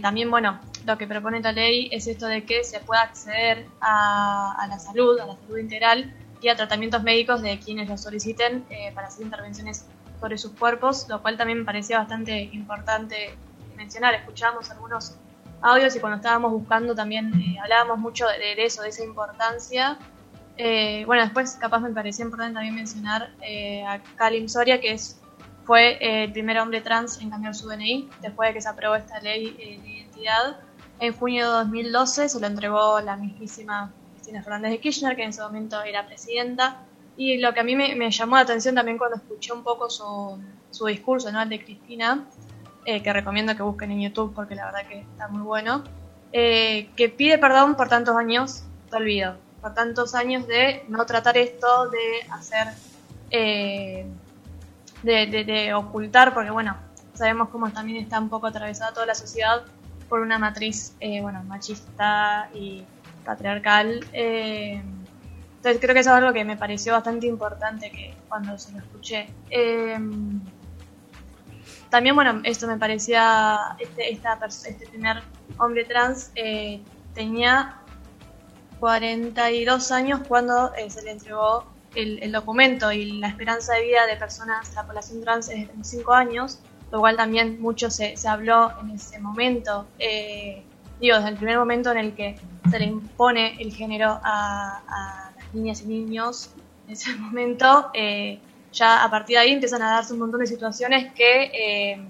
también, 0.00 0.30
bueno, 0.30 0.58
lo 0.86 0.98
que 0.98 1.06
propone 1.06 1.38
esta 1.38 1.52
ley 1.52 1.88
es 1.92 2.06
esto 2.06 2.26
de 2.26 2.44
que 2.44 2.64
se 2.64 2.80
pueda 2.80 3.02
acceder 3.02 3.66
a, 3.80 4.66
la 4.68 4.78
salud, 4.78 5.18
a 5.18 5.26
la 5.26 5.36
salud 5.36 5.58
integral 5.58 6.12
y 6.40 6.48
a 6.48 6.56
tratamientos 6.56 7.02
médicos 7.02 7.40
de 7.42 7.58
quienes 7.60 7.88
lo 7.88 7.96
soliciten 7.96 8.64
eh, 8.68 8.90
para 8.94 9.06
hacer 9.06 9.24
intervenciones 9.24 9.86
sobre 10.20 10.38
sus 10.38 10.52
cuerpos, 10.52 11.06
lo 11.08 11.22
cual 11.22 11.36
también 11.36 11.60
me 11.60 11.64
parecía 11.64 11.98
bastante 11.98 12.42
importante 12.52 13.36
mencionar. 13.76 14.14
Escuchábamos 14.14 14.70
algunos 14.70 15.16
audios 15.60 15.94
y 15.94 16.00
cuando 16.00 16.16
estábamos 16.16 16.50
buscando 16.50 16.94
también 16.94 17.32
eh, 17.34 17.58
hablábamos 17.62 17.98
mucho 17.98 18.26
de, 18.26 18.64
eso, 18.64 18.82
de 18.82 18.88
esa 18.88 19.04
importancia. 19.04 19.98
Eh, 20.56 21.04
bueno, 21.06 21.22
después 21.22 21.56
capaz 21.60 21.78
me 21.78 21.90
parecía 21.90 22.24
importante 22.24 22.54
también 22.54 22.74
mencionar 22.74 23.30
a 23.86 24.00
Kalim 24.16 24.48
Soria, 24.48 24.80
que 24.80 24.92
es, 24.92 25.20
fue 25.64 25.98
el 26.00 26.32
primer 26.32 26.58
hombre 26.58 26.80
trans 26.80 27.20
en 27.20 27.30
cambiar 27.30 27.54
su 27.54 27.68
DNI 27.68 28.08
después 28.20 28.50
de 28.50 28.54
que 28.54 28.60
se 28.60 28.68
aprobó 28.68 28.96
esta 28.96 29.20
ley 29.20 29.52
de 29.52 29.90
identidad. 29.90 30.60
En 31.00 31.12
junio 31.12 31.46
de 31.46 31.52
2012 31.58 32.28
se 32.28 32.40
lo 32.40 32.46
entregó 32.46 33.00
la 33.00 33.16
mismísima 33.16 33.92
Cristina 34.14 34.42
Fernández 34.42 34.70
de 34.72 34.80
Kirchner, 34.80 35.16
que 35.16 35.22
en 35.22 35.30
ese 35.30 35.42
momento 35.42 35.82
era 35.82 36.06
presidenta. 36.06 36.78
Y 37.16 37.38
lo 37.38 37.52
que 37.52 37.60
a 37.60 37.64
mí 37.64 37.76
me, 37.76 38.10
llamó 38.10 38.36
la 38.36 38.42
atención 38.42 38.74
también 38.74 38.98
cuando 38.98 39.16
escuché 39.16 39.52
un 39.52 39.62
poco 39.62 39.90
su, 39.90 40.40
discurso, 40.86 41.30
¿no? 41.30 41.42
el 41.42 41.48
de 41.48 41.62
Cristina, 41.62 42.24
eh, 42.84 43.02
que 43.02 43.12
recomiendo 43.12 43.54
que 43.54 43.62
busquen 43.62 43.92
en 43.92 44.00
YouTube 44.00 44.32
porque 44.34 44.54
la 44.54 44.66
verdad 44.66 44.86
que 44.88 45.00
está 45.00 45.28
muy 45.28 45.42
bueno, 45.42 45.84
eh, 46.32 46.88
que 46.96 47.08
pide 47.08 47.38
perdón 47.38 47.74
por 47.76 47.88
tantos 47.88 48.16
años 48.16 48.64
de 48.90 48.96
olvido, 48.96 49.36
por 49.60 49.74
tantos 49.74 50.14
años 50.14 50.46
de 50.46 50.84
no 50.88 51.04
tratar 51.04 51.36
esto, 51.36 51.90
de 51.90 52.30
hacer, 52.30 52.68
eh, 53.30 54.06
de, 55.02 55.44
de, 55.44 55.74
ocultar, 55.74 56.32
porque 56.32 56.50
bueno, 56.50 56.76
sabemos 57.14 57.48
cómo 57.50 57.70
también 57.70 58.02
está 58.02 58.20
un 58.20 58.28
poco 58.28 58.46
atravesada 58.46 58.92
toda 58.92 59.06
la 59.06 59.14
sociedad 59.14 59.62
por 60.08 60.20
una 60.20 60.38
matriz 60.38 60.94
eh, 61.00 61.20
bueno, 61.22 61.42
machista 61.44 62.50
y 62.54 62.84
patriarcal. 63.24 64.04
Eh, 64.12 64.82
entonces 65.56 65.80
creo 65.80 65.94
que 65.94 66.00
eso 66.00 66.10
es 66.10 66.16
algo 66.16 66.32
que 66.32 66.44
me 66.44 66.56
pareció 66.56 66.92
bastante 66.92 67.26
importante 67.26 67.90
que 67.90 68.14
cuando 68.28 68.58
se 68.58 68.72
lo 68.72 68.78
escuché. 68.78 69.28
Eh, 69.48 69.98
también, 71.88 72.14
bueno, 72.14 72.40
esto 72.44 72.66
me 72.66 72.76
parecía, 72.76 73.76
este, 73.78 74.12
este 74.12 74.86
primer 74.86 75.22
hombre 75.58 75.84
trans 75.84 76.30
tenía 77.14 77.76
42 78.80 79.92
años 79.92 80.20
cuando 80.26 80.72
se 80.88 81.02
le 81.02 81.12
entregó 81.12 81.71
el, 81.94 82.32
documento 82.32 82.92
y 82.92 83.18
la 83.18 83.28
esperanza 83.28 83.74
de 83.74 83.82
vida 83.84 84.06
de 84.06 84.16
personas 84.16 84.70
de 84.70 84.76
la 84.76 84.86
población 84.86 85.22
trans 85.22 85.48
es 85.48 85.60
de 85.60 85.66
35 85.66 86.12
años, 86.12 86.58
lo 86.90 87.00
cual 87.00 87.16
también 87.16 87.60
mucho 87.60 87.90
se, 87.90 88.16
se 88.16 88.28
habló 88.28 88.72
en 88.80 88.90
ese 88.90 89.18
momento. 89.18 89.86
Eh, 89.98 90.62
digo, 91.00 91.16
desde 91.16 91.30
el 91.30 91.36
primer 91.36 91.58
momento 91.58 91.90
en 91.90 91.98
el 91.98 92.14
que 92.14 92.36
se 92.70 92.78
le 92.78 92.86
impone 92.86 93.60
el 93.60 93.72
género 93.74 94.20
a, 94.22 95.32
las 95.36 95.54
niñas 95.54 95.82
y 95.82 95.86
niños, 95.86 96.50
en 96.86 96.92
ese 96.92 97.14
momento, 97.16 97.90
eh, 97.94 98.38
ya 98.72 99.04
a 99.04 99.10
partir 99.10 99.36
de 99.36 99.42
ahí 99.42 99.52
empiezan 99.52 99.82
a 99.82 99.90
darse 99.90 100.14
un 100.14 100.20
montón 100.20 100.40
de 100.40 100.46
situaciones 100.46 101.12
que, 101.12 101.50
eh, 101.52 102.06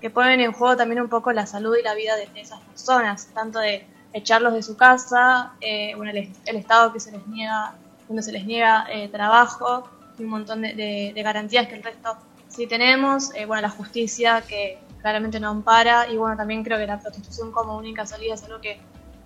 que 0.00 0.10
ponen 0.10 0.40
en 0.40 0.52
juego 0.52 0.76
también 0.76 1.00
un 1.00 1.08
poco 1.08 1.32
la 1.32 1.46
salud 1.46 1.76
y 1.78 1.82
la 1.82 1.94
vida 1.94 2.16
de, 2.16 2.28
esas 2.40 2.60
personas, 2.60 3.28
tanto 3.34 3.58
de 3.58 3.86
echarlos 4.12 4.54
de 4.54 4.62
su 4.62 4.76
casa, 4.76 5.52
eh, 5.60 5.94
bueno, 5.96 6.12
el, 6.12 6.56
Estado 6.56 6.92
que 6.92 7.00
se 7.00 7.12
les 7.12 7.26
niega, 7.28 7.74
donde 8.10 8.22
se 8.22 8.32
les 8.32 8.44
niega 8.44 8.86
trabajo, 9.10 9.88
y 10.18 10.24
un 10.24 10.30
montón 10.30 10.62
de, 10.62 11.12
garantías 11.16 11.68
que 11.68 11.76
el 11.76 11.82
resto 11.82 12.16
sí 12.48 12.66
tenemos, 12.66 13.30
bueno, 13.46 13.62
la 13.62 13.70
justicia 13.70 14.42
que 14.42 14.78
claramente 15.00 15.40
no 15.40 15.48
ampara 15.48 16.10
y 16.10 16.16
bueno, 16.16 16.36
también 16.36 16.62
creo 16.62 16.76
que 16.76 16.86
la 16.86 17.00
prostitución 17.00 17.52
como 17.52 17.76
única 17.76 18.04
salida 18.04 18.34
es 18.34 18.42
algo 18.44 18.60
que 18.60 18.80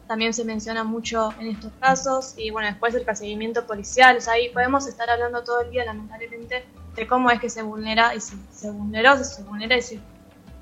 también 0.06 0.34
se 0.34 0.44
menciona 0.44 0.84
mucho 0.84 1.32
en 1.40 1.48
estos 1.48 1.72
casos. 1.80 2.34
Y 2.36 2.50
bueno, 2.50 2.68
después 2.68 2.94
el 2.94 3.04
perseguimiento 3.04 3.66
policial, 3.66 4.18
o 4.18 4.20
sea, 4.20 4.34
ahí 4.34 4.50
podemos 4.50 4.86
estar 4.86 5.08
hablando 5.08 5.42
todo 5.42 5.62
el 5.62 5.70
día 5.70 5.84
lamentablemente 5.84 6.64
de 6.94 7.06
cómo 7.06 7.30
es 7.30 7.40
que 7.40 7.48
se 7.48 7.62
vulnera 7.62 8.14
y 8.14 8.20
si 8.20 8.36
se 8.52 8.70
vulneró, 8.70 9.16
si 9.16 9.24
se 9.24 9.42
vulnera 9.42 9.76
y 9.76 9.82
si 9.82 10.00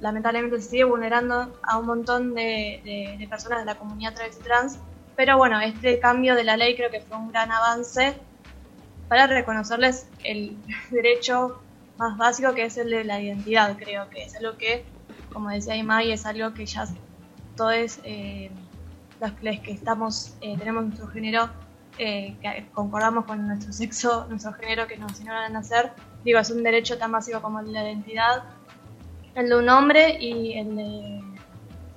lamentablemente 0.01 0.61
se 0.61 0.71
sigue 0.71 0.85
vulnerando 0.85 1.59
a 1.63 1.79
un 1.79 1.87
montón 1.87 2.35
de, 2.35 3.27
personas 3.29 3.61
de 3.61 3.65
la 3.65 3.75
comunidad 3.75 4.15
travesti 4.15 4.43
trans, 4.43 4.79
pero 5.17 5.37
bueno, 5.37 5.61
este 5.61 5.99
cambio 5.99 6.35
de 6.35 6.45
la 6.45 6.57
ley 6.57 6.77
creo 6.77 6.91
que 6.91 7.01
fue 7.01 7.17
un 7.17 7.31
gran 7.31 7.51
avance 7.51 8.15
para 9.09 9.27
reconocerles 9.27 10.09
el 10.25 10.57
derecho 10.91 11.61
más 11.99 12.17
básico 12.17 12.55
que 12.55 12.65
es 12.65 12.77
el 12.79 12.91
de 12.91 13.05
la 13.05 13.21
identidad, 13.21 13.77
creo 13.77 14.09
que 14.09 14.25
es 14.25 14.35
algo 14.37 14.57
que 14.57 14.85
como 15.33 15.51
decía 15.51 15.77
Imai, 15.77 16.13
es 16.13 16.27
algo 16.27 16.53
que 16.53 16.67
ya 16.67 16.87
todos 17.57 17.99
eh, 18.05 18.51
los 19.21 19.33
que 19.33 19.73
estamos, 19.73 20.35
eh, 20.41 20.57
tenemos 20.59 20.85
nuestro 20.85 21.09
género, 21.09 21.49
eh, 21.99 22.37
que 22.41 22.67
concordamos 22.73 23.25
con 23.25 23.47
nuestro 23.47 23.73
sexo, 23.73 24.27
nuestro 24.29 24.53
género 24.55 24.87
que 24.87 24.97
nos 24.97 25.13
enseñaron 25.13 25.45
a 25.45 25.49
nacer, 25.49 25.93
digo, 26.25 26.39
es 26.39 26.51
un 26.51 26.63
derecho 26.63 26.99
tan 26.99 27.13
básico 27.13 27.41
como 27.41 27.61
el 27.61 27.67
de 27.67 27.73
la 27.73 27.85
identidad, 27.85 28.45
el 29.35 29.49
de 29.49 29.57
un 29.57 29.69
hombre 29.69 30.19
y 30.21 30.59
el 30.59 30.77
de... 30.77 31.23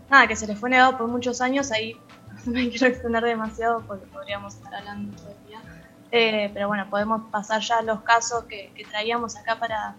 Nada, 0.10 0.28
que 0.28 0.36
se 0.36 0.46
le 0.46 0.56
fue 0.56 0.70
negado 0.70 0.98
por 0.98 1.08
muchos 1.08 1.42
años, 1.42 1.72
ahí 1.72 1.98
me 2.52 2.70
quiero 2.70 2.88
extender 2.88 3.24
demasiado 3.24 3.82
porque 3.88 4.06
podríamos 4.08 4.56
estar 4.56 4.76
hablando 4.76 5.16
todo 5.18 5.32
el 5.32 5.48
día. 5.48 5.62
Eh, 6.12 6.52
pero 6.54 6.68
bueno, 6.68 6.90
podemos 6.90 7.30
pasar 7.30 7.62
ya 7.62 7.80
a 7.80 7.82
los 7.82 8.02
casos 8.02 8.46
que 8.46 8.72
traíamos 8.90 9.36
acá 9.36 9.60
para, 9.60 9.96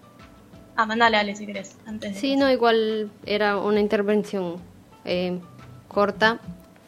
Ah, 0.76 0.84
mandale, 0.84 1.16
Ale, 1.16 1.34
si 1.34 1.46
querés. 1.46 1.74
Antes 1.86 2.18
sí, 2.18 2.36
no, 2.36 2.50
igual 2.50 3.10
era 3.24 3.56
una 3.56 3.80
intervención 3.80 4.56
eh, 5.06 5.40
corta 5.88 6.38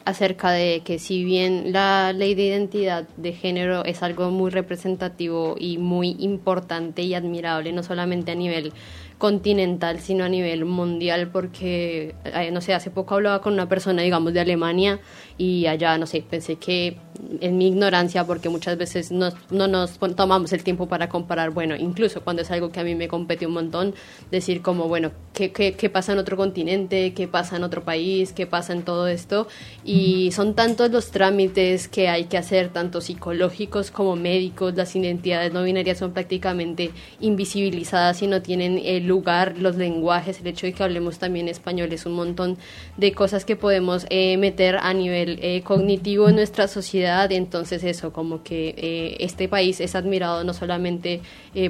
acerca 0.04 0.50
de 0.50 0.82
que 0.84 0.98
si 0.98 1.24
bien 1.24 1.72
la 1.72 2.12
ley 2.12 2.34
de 2.34 2.42
identidad 2.44 3.08
de 3.16 3.32
género 3.32 3.84
es 3.84 4.02
algo 4.02 4.30
muy 4.30 4.50
representativo 4.50 5.56
y 5.58 5.78
muy 5.78 6.16
importante 6.18 7.02
y 7.02 7.14
admirable, 7.14 7.72
no 7.72 7.82
solamente 7.82 8.32
a 8.32 8.34
nivel 8.34 8.74
continental, 9.18 10.00
sino 10.00 10.24
a 10.24 10.28
nivel 10.28 10.64
mundial, 10.64 11.30
porque, 11.30 12.14
eh, 12.24 12.50
no 12.52 12.60
sé, 12.60 12.72
hace 12.72 12.90
poco 12.90 13.16
hablaba 13.16 13.40
con 13.40 13.52
una 13.52 13.68
persona, 13.68 14.02
digamos, 14.02 14.32
de 14.32 14.40
Alemania 14.40 15.00
y 15.36 15.66
allá, 15.66 15.98
no 15.98 16.06
sé, 16.06 16.24
pensé 16.28 16.56
que 16.56 16.96
en 17.40 17.58
mi 17.58 17.68
ignorancia, 17.68 18.24
porque 18.24 18.48
muchas 18.48 18.76
veces 18.76 19.10
no, 19.10 19.30
no 19.50 19.68
nos 19.68 19.98
tomamos 20.16 20.52
el 20.52 20.62
tiempo 20.62 20.86
para 20.86 21.08
comparar, 21.08 21.50
bueno, 21.50 21.76
incluso 21.76 22.22
cuando 22.22 22.42
es 22.42 22.50
algo 22.50 22.70
que 22.70 22.80
a 22.80 22.84
mí 22.84 22.94
me 22.94 23.08
compete 23.08 23.46
un 23.46 23.52
montón, 23.54 23.94
decir 24.30 24.62
como, 24.62 24.88
bueno, 24.88 25.12
¿qué, 25.32 25.52
qué, 25.52 25.72
qué 25.72 25.90
pasa 25.90 26.12
en 26.12 26.18
otro 26.18 26.36
continente? 26.36 27.12
¿Qué 27.14 27.28
pasa 27.28 27.56
en 27.56 27.64
otro 27.64 27.84
país? 27.84 28.32
¿Qué 28.32 28.46
pasa 28.46 28.72
en 28.72 28.82
todo 28.82 29.08
esto? 29.08 29.48
Y 29.84 30.30
son 30.32 30.54
tantos 30.54 30.90
los 30.90 31.10
trámites 31.10 31.88
que 31.88 32.08
hay 32.08 32.24
que 32.24 32.38
hacer, 32.38 32.68
tanto 32.68 33.00
psicológicos 33.00 33.90
como 33.90 34.16
médicos, 34.16 34.74
las 34.74 34.94
identidades 34.96 35.52
no 35.52 35.62
binarias 35.62 35.98
son 35.98 36.12
prácticamente 36.12 36.90
invisibilizadas 37.20 38.22
y 38.22 38.26
no 38.26 38.42
tienen 38.42 38.80
el 38.84 39.06
lugar, 39.06 39.56
los 39.58 39.76
lenguajes, 39.76 40.40
el 40.40 40.46
hecho 40.46 40.66
de 40.66 40.72
que 40.72 40.82
hablemos 40.82 41.18
también 41.18 41.48
español 41.48 41.92
es 41.92 42.06
un 42.06 42.14
montón 42.14 42.58
de 42.96 43.12
cosas 43.12 43.44
que 43.44 43.56
podemos 43.56 44.06
eh, 44.10 44.36
meter 44.36 44.76
a 44.76 44.92
nivel 44.94 45.38
eh, 45.42 45.62
cognitivo 45.62 46.28
en 46.28 46.36
nuestra 46.36 46.68
sociedad. 47.08 47.32
Entonces 47.32 47.84
eso, 47.84 48.12
como 48.12 48.42
que 48.42 48.74
eh, 48.76 49.16
este 49.20 49.48
país 49.48 49.80
es 49.80 49.94
admirado 49.94 50.44
no 50.44 50.54
solamente 50.54 51.20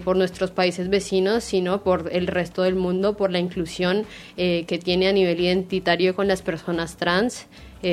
por 0.05 0.17
nuestros 0.17 0.51
países 0.51 0.89
vecinos, 0.89 1.45
sino 1.45 1.83
por 1.83 2.11
el 2.13 2.27
resto 2.27 2.63
del 2.63 2.75
mundo, 2.75 3.17
por 3.17 3.31
la 3.31 3.39
inclusión 3.39 4.05
que 4.37 4.81
tiene 4.83 5.09
a 5.09 5.13
nivel 5.13 5.41
identitario 5.41 6.15
con 6.15 6.29
las 6.29 6.43
personas 6.43 6.97
trans. 6.97 7.47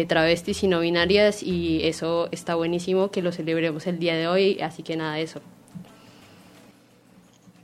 travestis 0.08 0.64
y 0.64 0.68
no 0.68 0.80
binarias 0.80 1.44
y 1.44 1.82
eso 1.84 2.28
está 2.32 2.56
buenísimo 2.56 3.12
que 3.12 3.22
lo 3.22 3.32
celebremos 3.32 3.86
el 3.88 4.00
día 4.00 4.16
de 4.16 4.28
hoy, 4.28 4.60
así 4.62 4.82
que 4.84 4.98
nada, 4.98 5.20
eso. 5.20 5.42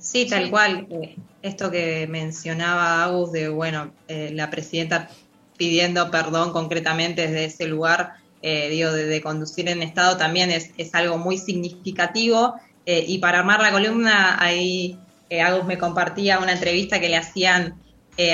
Sí, 0.02 0.28
tal 0.28 0.50
cual. 0.50 0.88
Eh, 0.90 1.16
esto 1.42 1.72
que 1.72 2.08
mencionaba 2.08 3.04
Agus 3.04 3.32
de, 3.32 3.50
bueno, 3.50 3.94
eh, 4.08 4.32
la 4.34 4.50
presidenta 4.50 5.10
pidiendo 5.58 6.10
perdón 6.10 6.52
concretamente 6.52 7.22
desde 7.22 7.46
ese 7.46 7.68
lugar, 7.68 8.16
eh, 8.42 8.70
digo, 8.70 8.92
de, 8.92 9.22
conducir 9.22 9.70
en 9.70 9.82
Estado 9.82 10.18
también 10.18 10.52
es, 10.52 10.72
es 10.78 10.94
algo 10.96 11.18
muy 11.18 11.38
significativo. 11.38 12.56
y 12.86 13.20
para 13.20 13.40
armar 13.40 13.62
la 13.62 13.72
columna, 13.72 14.38
ahí 14.42 14.98
Agus 15.30 15.66
me 15.66 15.78
compartía 15.78 16.40
una 16.40 16.52
entrevista 16.52 17.00
que 17.00 17.10
le 17.10 17.18
hacían 17.18 17.76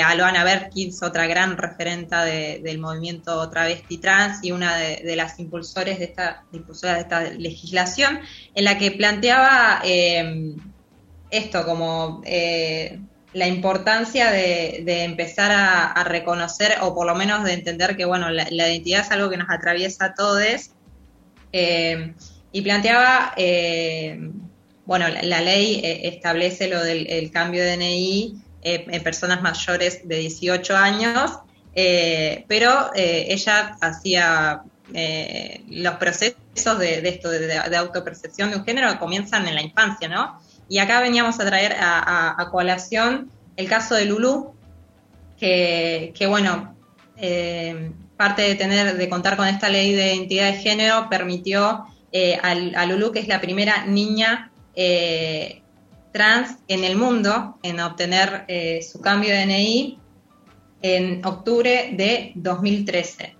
a 0.04 0.14
Loana 0.14 0.42
Berkins, 0.42 1.02
otra 1.02 1.26
gran 1.26 1.56
referenta 1.56 2.24
del 2.24 2.78
movimiento 2.78 3.48
travesti 3.48 3.98
trans 3.98 4.42
y 4.42 4.50
una 4.50 4.76
de, 4.76 5.16
las 5.16 5.38
impulsores 5.38 5.98
de 5.98 6.06
esta, 6.06 6.44
impulsora 6.52 6.94
de 6.94 7.00
esta 7.00 7.20
legislación, 7.30 8.20
en 8.54 8.64
la 8.64 8.76
que 8.76 8.90
planteaba 8.90 9.82
esto, 11.30 11.64
como 11.64 12.22
eh, 12.24 13.00
la 13.32 13.46
importancia 13.46 14.30
de, 14.30 15.04
empezar 15.04 15.50
a, 15.52 16.04
reconocer, 16.04 16.76
o 16.80 16.94
por 16.94 17.06
lo 17.06 17.14
menos 17.14 17.44
de 17.44 17.52
entender 17.52 17.96
que, 17.96 18.04
bueno, 18.04 18.30
la, 18.30 18.48
identidad 18.50 19.02
es 19.02 19.10
algo 19.10 19.28
que 19.28 19.36
nos 19.36 19.50
atraviesa 19.50 20.06
a 20.06 20.14
todos. 20.14 20.70
Eh, 21.52 22.14
y 22.52 22.62
planteaba, 22.62 23.34
eh, 23.36 24.18
bueno, 24.86 25.06
la, 25.08 25.40
ley 25.40 25.80
establece 25.84 26.68
lo 26.68 26.82
del 26.82 27.30
cambio 27.30 27.62
de 27.62 27.76
DNI 27.76 28.42
en 28.62 29.02
personas 29.02 29.42
mayores 29.42 30.08
de 30.08 30.16
18 30.16 30.76
años, 30.76 31.38
pero 31.74 32.90
ella 32.94 33.76
hacía 33.80 34.62
los 35.68 35.94
procesos 35.96 36.78
de, 36.78 37.06
esto, 37.06 37.28
de, 37.28 37.46
de, 37.46 37.76
autopercepción 37.76 38.50
de 38.50 38.56
un 38.56 38.64
género 38.64 38.98
comienzan 38.98 39.46
en 39.46 39.54
la 39.54 39.62
infancia, 39.62 40.08
¿no? 40.08 40.40
Y 40.68 40.78
acá 40.78 41.00
veníamos 41.00 41.40
a 41.40 41.46
traer 41.46 41.76
a, 41.80 42.48
colación 42.50 43.30
el 43.56 43.68
caso 43.68 43.94
de 43.94 44.04
Lulú, 44.04 44.54
que, 45.38 46.26
bueno, 46.28 46.76
eh, 47.16 47.90
parte 48.16 48.42
de 48.42 48.54
tener, 48.54 48.96
de 48.96 49.08
contar 49.08 49.36
con 49.36 49.48
esta 49.48 49.68
ley 49.68 49.92
de 49.94 50.14
identidad 50.14 50.52
de 50.52 50.58
género, 50.58 51.08
permitió 51.08 51.84
eh, 52.12 52.38
a 52.42 52.86
Lulú, 52.86 53.12
que 53.12 53.20
es 53.20 53.28
la 53.28 53.40
primera 53.40 53.86
niña 53.86 54.52
eh, 54.74 55.62
trans 56.12 56.58
en 56.68 56.84
el 56.84 56.96
mundo 56.96 57.58
en 57.62 57.80
obtener 57.80 58.46
su 58.82 59.00
cambio 59.00 59.30
de 59.30 59.46
DNI 59.46 59.98
en 60.82 61.24
octubre 61.24 61.90
de 61.92 62.32
2013. 62.34 63.36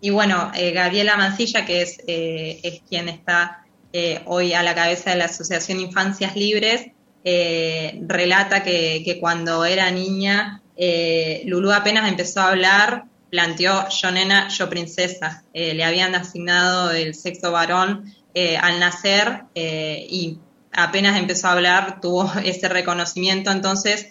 y 0.00 0.10
bueno, 0.10 0.50
Gabriela 0.74 1.16
Mancilla, 1.16 1.64
que 1.64 1.82
es, 1.82 1.98
es 2.06 2.82
quien 2.88 3.08
está 3.08 3.62
eh, 3.92 4.22
hoy 4.24 4.54
a 4.54 4.62
la 4.62 4.74
cabeza 4.74 5.10
de 5.10 5.16
la 5.16 5.26
Asociación 5.26 5.78
Infancias 5.78 6.34
Libres, 6.34 6.86
eh, 7.24 8.00
relata 8.06 8.62
que, 8.62 9.18
cuando 9.20 9.64
era 9.66 9.90
niña, 9.90 10.62
eh, 10.76 11.42
Lulú 11.46 11.72
apenas 11.72 12.08
empezó 12.08 12.40
a 12.40 12.48
hablar, 12.48 13.04
planteó 13.30 13.88
yo 13.90 14.10
nena, 14.10 14.48
yo 14.48 14.68
princesa. 14.68 15.44
le 15.52 15.84
habían 15.84 16.14
asignado 16.14 16.90
el 16.90 17.14
sexo 17.14 17.52
varón 17.52 18.12
al 18.60 18.80
nacer 18.80 19.44
y 19.54 20.38
apenas 20.72 21.18
empezó 21.18 21.48
a 21.48 21.52
hablar, 21.52 22.00
tuvo 22.00 22.30
ese 22.44 22.68
reconocimiento. 22.68 23.50
Entonces, 23.50 24.08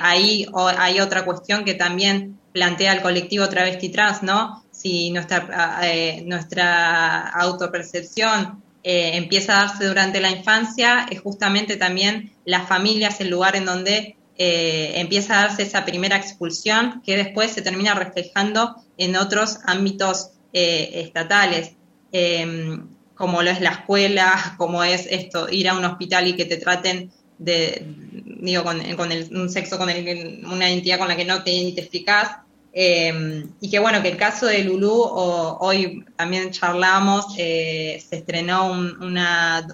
ahí 0.00 0.46
hay 0.54 1.00
otra 1.00 1.24
cuestión 1.24 1.64
que 1.64 1.74
también 1.74 2.38
plantea 2.52 2.92
el 2.92 3.02
colectivo 3.02 3.48
travesti 3.48 3.88
trans, 3.88 4.22
¿no? 4.22 4.64
Si 4.70 5.10
nuestra, 5.10 5.80
nuestra 6.24 7.28
autopercepción 7.28 8.62
eh, 8.82 9.12
empieza 9.14 9.58
a 9.58 9.66
darse 9.66 9.86
durante 9.86 10.20
la 10.20 10.30
infancia, 10.30 11.06
es 11.10 11.20
justamente 11.20 11.76
también 11.76 12.32
las 12.44 12.66
familias 12.66 13.20
el 13.20 13.28
lugar 13.28 13.56
en 13.56 13.66
donde 13.66 14.16
eh, 14.38 14.92
empieza 14.96 15.38
a 15.38 15.48
darse 15.48 15.64
esa 15.64 15.84
primera 15.84 16.16
expulsión 16.16 17.02
que 17.04 17.16
después 17.16 17.52
se 17.52 17.60
termina 17.60 17.92
reflejando 17.92 18.76
en 18.96 19.16
otros 19.16 19.58
ámbitos 19.66 20.30
eh, 20.54 20.92
estatales. 20.94 21.72
Em, 22.10 22.88
como 23.14 23.42
lo 23.42 23.50
es 23.50 23.60
la 23.60 23.70
escuela, 23.70 24.54
como 24.56 24.82
es 24.82 25.06
esto, 25.10 25.50
ir 25.50 25.68
a 25.68 25.74
un 25.74 25.84
hospital 25.84 26.26
y 26.26 26.36
que 26.36 26.46
te 26.46 26.56
traten 26.56 27.12
de, 27.36 27.84
digo, 28.40 28.64
con, 28.64 28.80
un 28.80 29.50
sexo 29.50 29.76
con 29.76 29.90
el, 29.90 30.42
una 30.50 30.70
entidad 30.70 30.98
con 30.98 31.08
la 31.08 31.16
que 31.16 31.26
no 31.26 31.42
te 31.42 31.52
identificas. 31.52 32.38
Eh, 32.72 33.46
y 33.60 33.70
que 33.70 33.78
bueno, 33.80 34.00
que 34.02 34.10
el 34.10 34.16
caso 34.16 34.46
de 34.46 34.62
Lulú, 34.62 34.92
hoy 34.92 36.04
también 36.16 36.50
charlamos, 36.50 37.34
eh, 37.36 38.02
se 38.08 38.16
estrenó 38.16 38.70
un, 38.70 39.18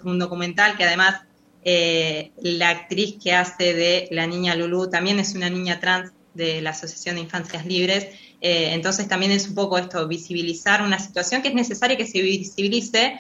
un, 0.04 0.18
documental 0.18 0.76
que 0.76 0.84
además 0.84 1.20
eh, 1.62 2.32
la 2.38 2.70
actriz 2.70 3.16
que 3.22 3.34
hace 3.34 3.74
de 3.74 4.08
la 4.12 4.26
niña 4.26 4.54
Lulú 4.54 4.88
también 4.88 5.18
es 5.18 5.34
una 5.34 5.50
niña 5.50 5.78
trans 5.78 6.12
de 6.32 6.62
la 6.62 6.70
Asociación 6.70 7.16
de 7.16 7.22
Infancias 7.22 7.66
Libres. 7.66 8.08
entonces 8.40 9.08
también 9.08 9.32
es 9.32 9.48
un 9.48 9.54
poco 9.54 9.78
esto, 9.78 10.06
visibilizar 10.06 10.82
una 10.82 10.98
situación 10.98 11.42
que 11.42 11.48
es 11.48 11.54
necesaria 11.54 11.96
que 11.96 12.06
se 12.06 12.20
visibilice, 12.22 13.18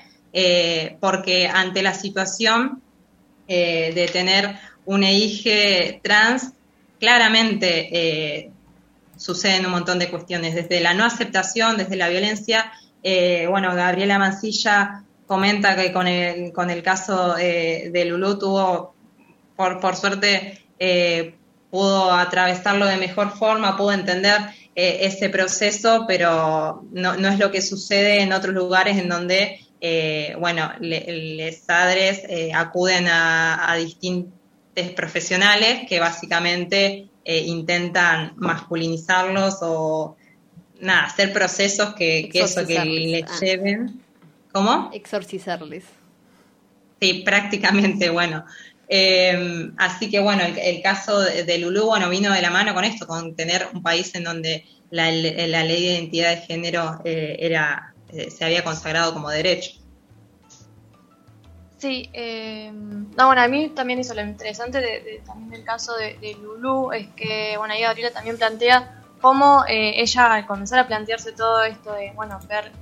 porque 1.00 1.48
ante 1.48 1.82
la 1.82 1.94
situación 1.94 2.82
de 3.48 4.10
tener 4.12 4.58
una 4.84 5.10
hija 5.10 5.98
trans, 6.02 6.52
claramente 7.00 8.52
suceden 9.16 9.66
un 9.66 9.72
montón 9.72 9.98
de 9.98 10.10
cuestiones, 10.10 10.54
desde 10.54 10.80
la 10.80 10.94
no 10.94 11.04
aceptación, 11.04 11.76
desde 11.76 11.96
la 11.96 12.08
violencia. 12.08 12.72
Eh, 13.02 13.46
bueno, 13.48 13.74
Gabriela 13.74 14.18
Mancilla 14.18 15.04
comenta 15.26 15.76
que 15.76 15.92
con 15.92 16.06
el, 16.06 16.52
con 16.52 16.70
el 16.70 16.82
caso 16.82 17.36
eh, 17.38 17.90
de 17.92 18.04
Lulú 18.04 18.38
tuvo, 18.38 18.94
por, 19.56 19.80
por 19.80 19.96
suerte, 19.96 20.64
eh, 20.78 21.34
pudo 21.70 22.12
atravesarlo 22.12 22.86
de 22.86 22.96
mejor 22.96 23.36
forma, 23.36 23.76
pudo 23.76 23.92
entender 23.92 24.40
ese 24.74 25.30
proceso, 25.30 26.04
pero 26.06 26.84
no, 26.92 27.16
no, 27.16 27.28
es 27.28 27.38
lo 27.38 27.50
que 27.50 27.62
sucede 27.62 28.20
en 28.20 28.34
otros 28.34 28.54
lugares 28.54 28.98
en 28.98 29.08
donde, 29.08 29.66
bueno, 30.38 30.70
los 30.80 31.54
padres 31.66 32.22
acuden 32.54 33.08
a, 33.08 33.72
a 33.72 33.76
distintos 33.76 34.34
profesionales 34.94 35.88
que 35.88 35.98
básicamente 35.98 37.08
eh, 37.28 37.40
intentan 37.40 38.34
masculinizarlos 38.36 39.58
o 39.60 40.16
nada, 40.80 41.06
hacer 41.06 41.32
procesos 41.32 41.94
que, 41.94 42.30
eso 42.32 42.64
que 42.64 42.84
les 42.84 43.24
ah. 43.24 43.40
lleven. 43.40 44.00
¿Cómo? 44.52 44.90
Exorcizarles. 44.94 45.82
Sí, 47.00 47.14
prácticamente, 47.24 48.10
bueno. 48.10 48.44
Em, 48.88 49.74
así 49.78 50.08
que 50.08 50.20
bueno, 50.20 50.44
el, 50.44 50.80
caso 50.80 51.20
de, 51.20 51.58
Lulú, 51.58 51.86
bueno, 51.86 52.08
vino 52.08 52.32
de 52.32 52.40
la 52.40 52.50
mano 52.50 52.72
con 52.72 52.84
esto, 52.84 53.08
con 53.08 53.34
tener 53.34 53.66
un 53.74 53.82
país 53.82 54.14
en 54.14 54.22
donde 54.22 54.64
la, 54.90 55.10
ley 55.10 55.32
de 55.32 55.92
identidad 55.94 56.30
de 56.30 56.42
género 56.42 57.00
eh, 57.04 57.36
era, 57.40 57.92
eh, 58.12 58.30
se 58.30 58.44
había 58.44 58.62
consagrado 58.62 59.12
como 59.12 59.30
derecho. 59.30 59.72
Sí, 61.78 62.08
eh, 62.14 62.70
no, 62.72 63.26
bueno, 63.26 63.42
a 63.42 63.48
mí 63.48 63.68
también 63.68 63.98
eso 63.98 64.14
lo 64.14 64.22
interesante 64.22 64.80
de, 64.80 65.22
también 65.26 65.50
del 65.50 65.64
caso 65.64 65.94
de, 65.94 66.16
de, 66.18 66.34
Lulu 66.34 66.92
es 66.92 67.08
que, 67.08 67.56
bueno, 67.58 67.74
ahí 67.74 67.82
Gabriela 67.82 68.12
también 68.12 68.38
plantea 68.38 69.02
cómo 69.20 69.64
eh, 69.68 70.00
ella 70.00 70.32
al 70.32 70.46
comenzar 70.46 70.78
a 70.78 70.86
plantearse 70.86 71.32
todo 71.32 71.64
esto 71.64 71.92
de, 71.92 72.12
bueno, 72.14 72.38
ver 72.48 72.72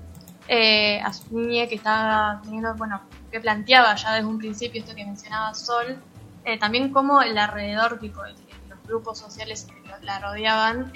eh, 0.46 1.00
a 1.00 1.12
su 1.12 1.38
niña 1.38 1.66
que 1.66 1.74
estaba 1.74 2.40
teniendo, 2.42 2.74
bueno, 2.74 3.00
que 3.32 3.40
planteaba 3.40 3.94
ya 3.96 4.14
desde 4.14 4.28
un 4.28 4.38
principio 4.38 4.80
esto 4.80 4.94
que 4.94 5.04
mencionaba 5.04 5.54
Sol, 5.54 5.96
eh, 6.44 6.58
también 6.58 6.92
cómo 6.92 7.22
el 7.22 7.36
alrededor, 7.36 7.98
tipo, 7.98 8.20
los 8.68 8.82
grupos 8.86 9.18
sociales 9.18 9.66
que 9.66 10.04
la 10.04 10.18
rodeaban, 10.18 10.92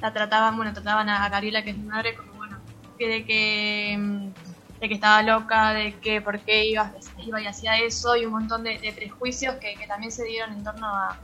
la 0.00 0.12
trataban, 0.12 0.56
bueno, 0.56 0.72
trataban 0.72 1.08
a 1.08 1.28
Gabriela, 1.28 1.64
que 1.64 1.70
es 1.70 1.78
mi 1.78 1.86
madre, 1.86 2.14
como, 2.14 2.34
bueno, 2.34 2.58
que 2.98 3.08
de 3.08 3.24
que 3.24 3.96
mm, 3.98 4.19
de 4.80 4.88
que 4.88 4.94
estaba 4.94 5.22
loca, 5.22 5.72
de 5.72 5.94
que 6.00 6.22
por 6.22 6.40
qué 6.40 6.64
iba, 6.64 6.90
iba 7.18 7.40
y 7.40 7.46
hacía 7.46 7.78
eso, 7.78 8.16
y 8.16 8.24
un 8.24 8.32
montón 8.32 8.64
de, 8.64 8.92
prejuicios 8.96 9.56
que, 9.56 9.74
también 9.86 10.10
se 10.10 10.24
dieron 10.24 10.52
en 10.52 10.64
torno 10.64 10.86
a, 10.86 11.18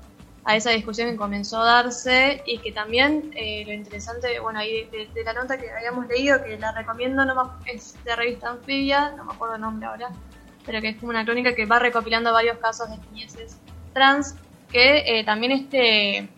esa 0.55 0.71
discusión 0.71 1.11
que 1.11 1.17
comenzó 1.17 1.61
a 1.61 1.83
darse, 1.83 2.43
y 2.47 2.59
que 2.59 2.71
también 2.71 3.33
eh, 3.35 3.65
lo 3.67 3.73
interesante, 3.73 4.39
bueno, 4.39 4.61
ahí 4.61 4.85
de, 4.85 5.25
la 5.25 5.33
nota 5.33 5.59
que 5.59 5.71
habíamos 5.71 6.07
leído, 6.07 6.45
que 6.45 6.57
la 6.59 6.71
recomiendo, 6.73 7.25
no 7.25 7.59
es 7.65 7.97
de 8.05 8.15
revista 8.15 8.51
Anfibia, 8.51 9.13
no 9.17 9.25
me 9.25 9.33
acuerdo 9.33 9.57
el 9.57 9.63
nombre 9.63 9.87
ahora, 9.87 10.11
pero 10.65 10.81
que 10.81 10.91
es 10.91 10.97
como 10.99 11.11
una 11.11 11.25
crónica 11.25 11.55
que 11.55 11.67
va 11.67 11.79
recopilando 11.79 12.33
varios 12.33 12.59
casos 12.59 12.91
de 12.91 12.99
niñeces 13.11 13.59
trans, 13.93 14.37
que 14.71 15.19
eh, 15.19 15.25
también 15.25 15.53
este... 15.53 16.29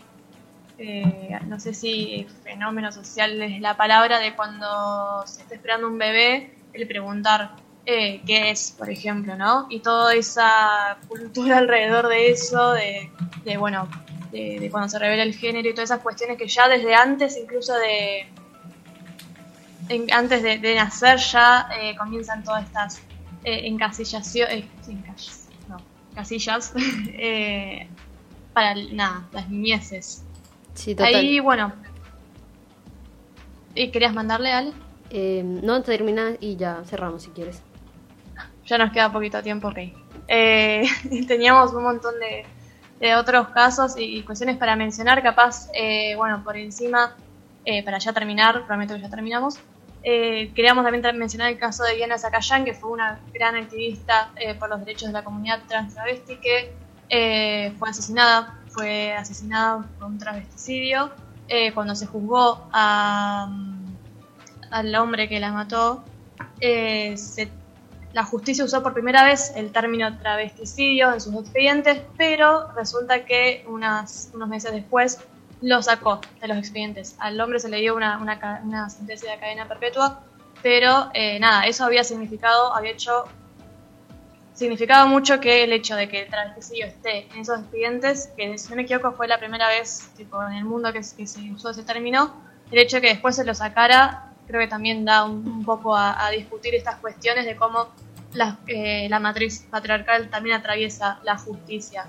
Eh, 0.80 1.36
no 1.48 1.58
sé 1.58 1.74
si 1.74 2.24
fenómeno 2.44 2.92
social 2.92 3.42
es 3.42 3.60
la 3.60 3.76
palabra 3.76 4.20
de 4.20 4.36
cuando 4.36 5.26
se 5.26 5.42
está 5.42 5.56
esperando 5.56 5.88
un 5.88 5.98
bebé 5.98 6.57
el 6.72 6.86
preguntar 6.86 7.56
eh, 7.86 8.20
qué 8.26 8.50
es, 8.50 8.74
por 8.76 8.90
ejemplo, 8.90 9.34
¿no? 9.36 9.66
Y 9.70 9.80
toda 9.80 10.14
esa 10.14 10.98
cultura 11.08 11.56
alrededor 11.58 12.08
de 12.08 12.30
eso, 12.30 12.72
de, 12.72 13.10
bueno, 13.56 13.88
de, 14.30 14.68
cuando 14.70 14.90
se 14.90 14.98
revela 14.98 15.22
el 15.22 15.34
género 15.34 15.68
y 15.68 15.72
todas 15.72 15.90
esas 15.90 16.02
cuestiones 16.02 16.36
que 16.36 16.46
ya 16.46 16.68
desde 16.68 16.94
antes, 16.94 17.36
incluso 17.36 17.72
de... 17.74 18.28
antes 20.12 20.42
de, 20.42 20.74
nacer 20.74 21.18
ya 21.18 21.68
eh, 21.80 21.96
comienzan 21.96 22.44
todas 22.44 22.66
estas 22.66 22.98
eh, 23.44 23.60
encasillaciones, 23.64 24.66
no, 25.66 25.78
casillas 26.14 26.74
para 28.52 28.74
nada, 28.74 29.26
las 29.32 29.48
niñeces. 29.48 30.24
Sí, 30.74 30.94
Ahí, 30.98 31.40
bueno. 31.40 31.72
¿Y 33.74 33.90
querías 33.90 34.12
mandarle, 34.12 34.52
Ale? 34.52 34.87
Eh, 35.10 35.42
no, 35.44 35.82
termina 35.82 36.32
y 36.40 36.56
ya 36.56 36.82
cerramos 36.84 37.22
si 37.22 37.30
quieres. 37.30 37.62
Ya 38.66 38.76
nos 38.76 38.92
queda 38.92 39.10
poquito 39.10 39.42
tiempo, 39.42 39.68
ok. 39.68 39.78
Eh, 40.28 40.84
teníamos 41.26 41.72
un 41.72 41.82
montón 41.82 42.14
de, 42.20 43.14
otros 43.14 43.48
casos 43.48 43.94
y, 43.96 44.22
cuestiones 44.22 44.56
para 44.56 44.76
mencionar, 44.76 45.22
capaz, 45.22 45.70
eh, 45.72 46.14
bueno, 46.16 46.42
por 46.44 46.56
encima, 46.56 47.16
eh, 47.64 47.82
para 47.84 47.98
ya 47.98 48.12
terminar, 48.12 48.66
prometo 48.66 48.94
que 48.94 49.00
ya 49.00 49.08
terminamos. 49.08 49.58
queríamos 50.02 50.84
también 50.84 51.16
mencionar 51.16 51.50
el 51.50 51.58
caso 51.58 51.84
de 51.84 51.94
Diana 51.94 52.18
Zacayán, 52.18 52.64
que 52.64 52.74
fue 52.74 52.90
una 52.90 53.20
gran 53.32 53.56
activista 53.56 54.30
por 54.58 54.68
los 54.68 54.80
derechos 54.80 55.08
de 55.08 55.12
la 55.12 55.24
comunidad 55.24 55.60
trans 55.68 55.94
travesti 55.94 56.36
que 56.36 57.72
fue 57.78 57.88
asesinada, 57.88 58.58
fue 58.68 59.12
asesinada 59.12 59.84
por 59.98 60.08
un 60.08 60.18
travesticidio 60.18 61.10
cuando 61.74 61.94
se 61.94 62.06
juzgó 62.06 62.68
a 62.72 63.48
al 64.70 64.94
hombre 64.94 65.28
que 65.28 65.40
la 65.40 65.52
mató, 65.52 66.04
eh, 66.60 67.16
la 68.12 68.24
justicia 68.24 68.64
usó 68.64 68.82
por 68.82 68.94
primera 68.94 69.24
vez 69.24 69.52
el 69.54 69.70
término 69.70 70.16
travesticidio 70.18 71.12
en 71.12 71.20
sus 71.20 71.34
expedientes, 71.34 72.00
pero 72.16 72.72
resulta 72.72 73.24
que 73.24 73.64
unos 73.68 74.30
meses 74.48 74.72
después 74.72 75.18
lo 75.60 75.82
sacó 75.82 76.20
de 76.40 76.48
los 76.48 76.56
expedientes. 76.56 77.16
Al 77.18 77.40
hombre 77.40 77.60
se 77.60 77.68
le 77.68 77.78
dio 77.78 77.94
una, 77.96 78.18
una, 78.18 78.90
sentencia 78.90 79.32
de 79.32 79.38
cadena 79.38 79.68
perpetua, 79.68 80.20
pero 80.62 81.10
eh, 81.14 81.38
nada, 81.38 81.66
eso 81.66 81.84
había 81.84 82.02
significado, 82.02 82.74
había 82.74 82.92
hecho, 82.92 83.24
significaba 84.54 85.06
mucho 85.06 85.38
que 85.38 85.64
el 85.64 85.72
hecho 85.72 85.94
de 85.94 86.08
que 86.08 86.22
el 86.22 86.28
travesticidio 86.28 86.86
esté 86.86 87.28
en 87.32 87.40
esos 87.40 87.60
expedientes, 87.60 88.30
que 88.36 88.56
si 88.56 88.70
no 88.70 88.76
me 88.76 88.82
equivoco 88.82 89.12
fue 89.12 89.28
la 89.28 89.38
primera 89.38 89.68
vez 89.68 90.10
tipo, 90.16 90.42
en 90.42 90.54
el 90.54 90.64
mundo 90.64 90.92
que, 90.92 91.00
que 91.00 91.26
se 91.26 91.52
usó 91.52 91.70
ese 91.70 91.82
término, 91.82 92.34
el 92.70 92.78
hecho 92.78 92.96
de 92.96 93.02
que 93.02 93.08
después 93.08 93.36
se 93.36 93.44
lo 93.44 93.54
sacara 93.54 94.27
creo 94.48 94.60
que 94.60 94.66
también 94.66 95.04
da 95.04 95.24
un, 95.24 95.64
poco 95.64 95.94
a, 95.94 96.28
discutir 96.30 96.74
estas 96.74 96.96
cuestiones 96.96 97.44
de 97.44 97.54
cómo 97.54 97.88
la, 98.32 98.58
eh, 98.66 99.08
matriz 99.20 99.66
patriarcal 99.70 100.28
también 100.30 100.56
atraviesa 100.56 101.20
la 101.22 101.36
justicia. 101.38 102.06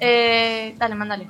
Eh, 0.00 0.74
dale, 0.76 0.94
mándale. 0.96 1.28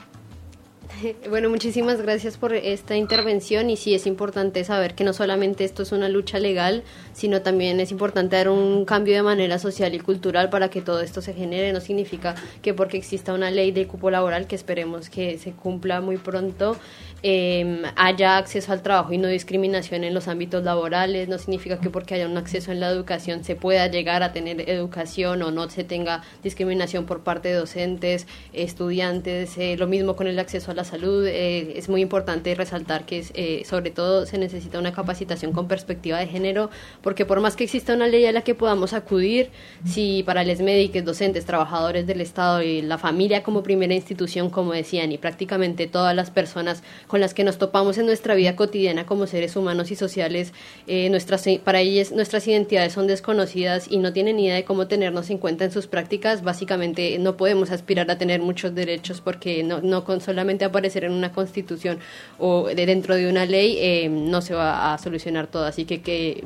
Bueno, 1.30 1.50
muchísimas 1.50 2.00
gracias 2.00 2.36
por 2.36 2.54
esta 2.54 2.96
intervención 2.96 3.70
y 3.70 3.76
sí 3.76 3.94
es 3.94 4.06
importante 4.06 4.64
saber 4.64 4.94
que 4.94 5.04
no 5.04 5.12
solamente 5.12 5.64
esto 5.64 5.82
es 5.82 5.92
una 5.92 6.08
lucha 6.08 6.38
legal, 6.38 6.82
sino 7.12 7.42
también 7.42 7.80
es 7.80 7.90
importante 7.90 8.36
dar 8.36 8.48
un 8.48 8.84
cambio 8.84 9.14
de 9.14 9.22
manera 9.22 9.58
social 9.58 9.94
y 9.94 9.98
cultural 9.98 10.50
para 10.50 10.70
que 10.70 10.82
todo 10.82 11.00
esto 11.00 11.20
se 11.20 11.34
genere. 11.34 11.72
No 11.72 11.80
significa 11.80 12.34
que 12.62 12.74
porque 12.74 12.96
exista 12.96 13.32
una 13.32 13.50
ley 13.50 13.72
de 13.72 13.86
cupo 13.86 14.10
laboral, 14.10 14.46
que 14.46 14.56
esperemos 14.56 15.10
que 15.10 15.38
se 15.38 15.52
cumpla 15.52 16.00
muy 16.00 16.16
pronto, 16.16 16.76
eh, 17.22 17.82
haya 17.96 18.38
acceso 18.38 18.72
al 18.72 18.82
trabajo 18.82 19.12
y 19.12 19.18
no 19.18 19.28
discriminación 19.28 20.04
en 20.04 20.14
los 20.14 20.28
ámbitos 20.28 20.62
laborales. 20.64 21.28
No 21.28 21.38
significa 21.38 21.80
que 21.80 21.90
porque 21.90 22.14
haya 22.14 22.26
un 22.26 22.36
acceso 22.36 22.72
en 22.72 22.80
la 22.80 22.88
educación 22.90 23.44
se 23.44 23.56
pueda 23.56 23.86
llegar 23.88 24.22
a 24.22 24.32
tener 24.32 24.68
educación 24.68 25.42
o 25.42 25.50
no 25.50 25.68
se 25.68 25.84
tenga 25.84 26.22
discriminación 26.42 27.06
por 27.06 27.22
parte 27.22 27.48
de 27.48 27.54
docentes, 27.54 28.26
estudiantes. 28.52 29.58
Eh, 29.58 29.76
lo 29.76 29.86
mismo 29.86 30.16
con 30.16 30.26
el 30.26 30.38
acceso 30.38 30.70
a 30.70 30.74
la 30.74 30.84
salud. 30.86 31.26
Eh, 31.26 31.74
es 31.76 31.90
muy 31.90 32.00
importante 32.00 32.54
resaltar 32.54 33.04
que 33.04 33.24
eh, 33.34 33.62
sobre 33.66 33.90
todo 33.90 34.24
se 34.24 34.38
necesita 34.38 34.78
una 34.78 34.92
capacitación 34.92 35.52
con 35.52 35.68
perspectiva 35.68 36.18
de 36.18 36.26
género 36.26 36.70
porque 37.02 37.26
por 37.26 37.40
más 37.40 37.56
que 37.56 37.64
exista 37.64 37.92
una 37.92 38.06
ley 38.06 38.24
a 38.26 38.32
la 38.32 38.42
que 38.42 38.54
podamos 38.54 38.92
acudir, 38.92 39.50
si 39.84 40.22
para 40.22 40.44
los 40.44 40.60
médicos, 40.60 41.04
docentes, 41.04 41.44
trabajadores 41.44 42.06
del 42.06 42.20
Estado 42.20 42.62
y 42.62 42.82
la 42.82 42.98
familia 42.98 43.42
como 43.42 43.62
primera 43.62 43.94
institución, 43.94 44.50
como 44.50 44.72
decían, 44.72 45.12
y 45.12 45.18
prácticamente 45.18 45.86
todas 45.86 46.14
las 46.14 46.30
personas 46.30 46.82
con 47.06 47.20
las 47.20 47.34
que 47.34 47.44
nos 47.44 47.58
topamos 47.58 47.98
en 47.98 48.06
nuestra 48.06 48.34
vida 48.34 48.56
cotidiana 48.56 49.06
como 49.06 49.26
seres 49.26 49.56
humanos 49.56 49.90
y 49.90 49.96
sociales, 49.96 50.52
eh, 50.86 51.10
nuestras, 51.10 51.44
para 51.64 51.80
ellas 51.80 52.12
nuestras 52.12 52.46
identidades 52.46 52.92
son 52.92 53.06
desconocidas 53.06 53.86
y 53.90 53.98
no 53.98 54.12
tienen 54.12 54.38
idea 54.38 54.54
de 54.54 54.64
cómo 54.64 54.86
tenernos 54.86 55.30
en 55.30 55.38
cuenta 55.38 55.64
en 55.64 55.72
sus 55.72 55.86
prácticas, 55.86 56.42
básicamente 56.42 57.18
no 57.18 57.36
podemos 57.36 57.70
aspirar 57.70 58.10
a 58.10 58.18
tener 58.18 58.40
muchos 58.40 58.74
derechos 58.74 59.20
porque 59.20 59.62
no, 59.62 59.80
no 59.80 60.04
con 60.04 60.20
solamente 60.20 60.64
aparecer 60.66 61.04
en 61.04 61.12
una 61.12 61.32
constitución 61.32 61.98
o 62.38 62.66
de 62.66 62.86
dentro 62.86 63.14
de 63.14 63.28
una 63.28 63.46
ley 63.46 63.76
eh, 63.78 64.08
no 64.08 64.42
se 64.42 64.54
va 64.54 64.92
a 64.92 64.98
solucionar 64.98 65.46
todo. 65.46 65.64
Así 65.64 65.84
que, 65.84 66.02
que 66.02 66.44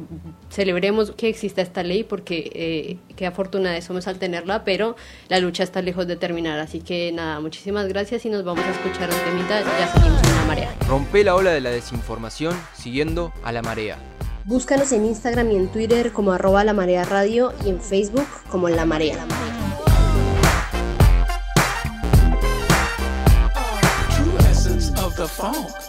celebremos 0.51 1.13
que 1.13 1.29
exista 1.29 1.63
esta 1.63 1.83
ley 1.83 2.05
porque 2.05 2.51
eh, 2.55 3.15
qué 3.17 3.27
afortunadas 3.27 3.85
somos 3.85 4.07
al 4.07 4.19
tenerla, 4.19 4.65
pero 4.65 4.97
la 5.29 5.39
lucha 5.39 5.63
está 5.63 5.83
lejos 5.83 6.07
de 6.07 6.17
terminar. 6.17 6.59
Así 6.59 6.81
que 6.81 7.13
nada, 7.13 7.41
muchísimas 7.41 7.89
gracias 7.89 8.25
y 8.25 8.31
nos 8.31 8.45
vamos 8.45 8.65
a 8.65 8.71
escuchar 8.71 9.11
un 9.11 9.19
temita. 9.25 9.61
Ya 9.61 9.93
seguimos 9.93 10.23
en 10.23 10.35
la 10.37 10.45
marea. 10.45 10.75
Rompe 10.89 11.25
la 11.25 11.35
ola 11.35 11.51
de 11.51 11.61
la 11.61 11.71
desinformación 11.71 12.55
siguiendo 12.75 13.33
a 13.43 13.53
la 13.53 13.63
marea. 13.63 13.99
Búscanos 14.45 14.91
en 14.93 15.05
Instagram 15.05 15.51
y 15.53 15.57
en 15.57 15.69
Twitter 15.69 16.13
como 16.13 16.33
arroba 16.33 16.65
la 16.65 16.73
marea 16.73 17.05
radio 17.05 17.53
y 17.65 17.69
en 17.69 17.81
Facebook 17.81 18.27
como 18.51 18.69
la 18.69 18.87
marea. 18.87 19.19
funk. 25.31 25.81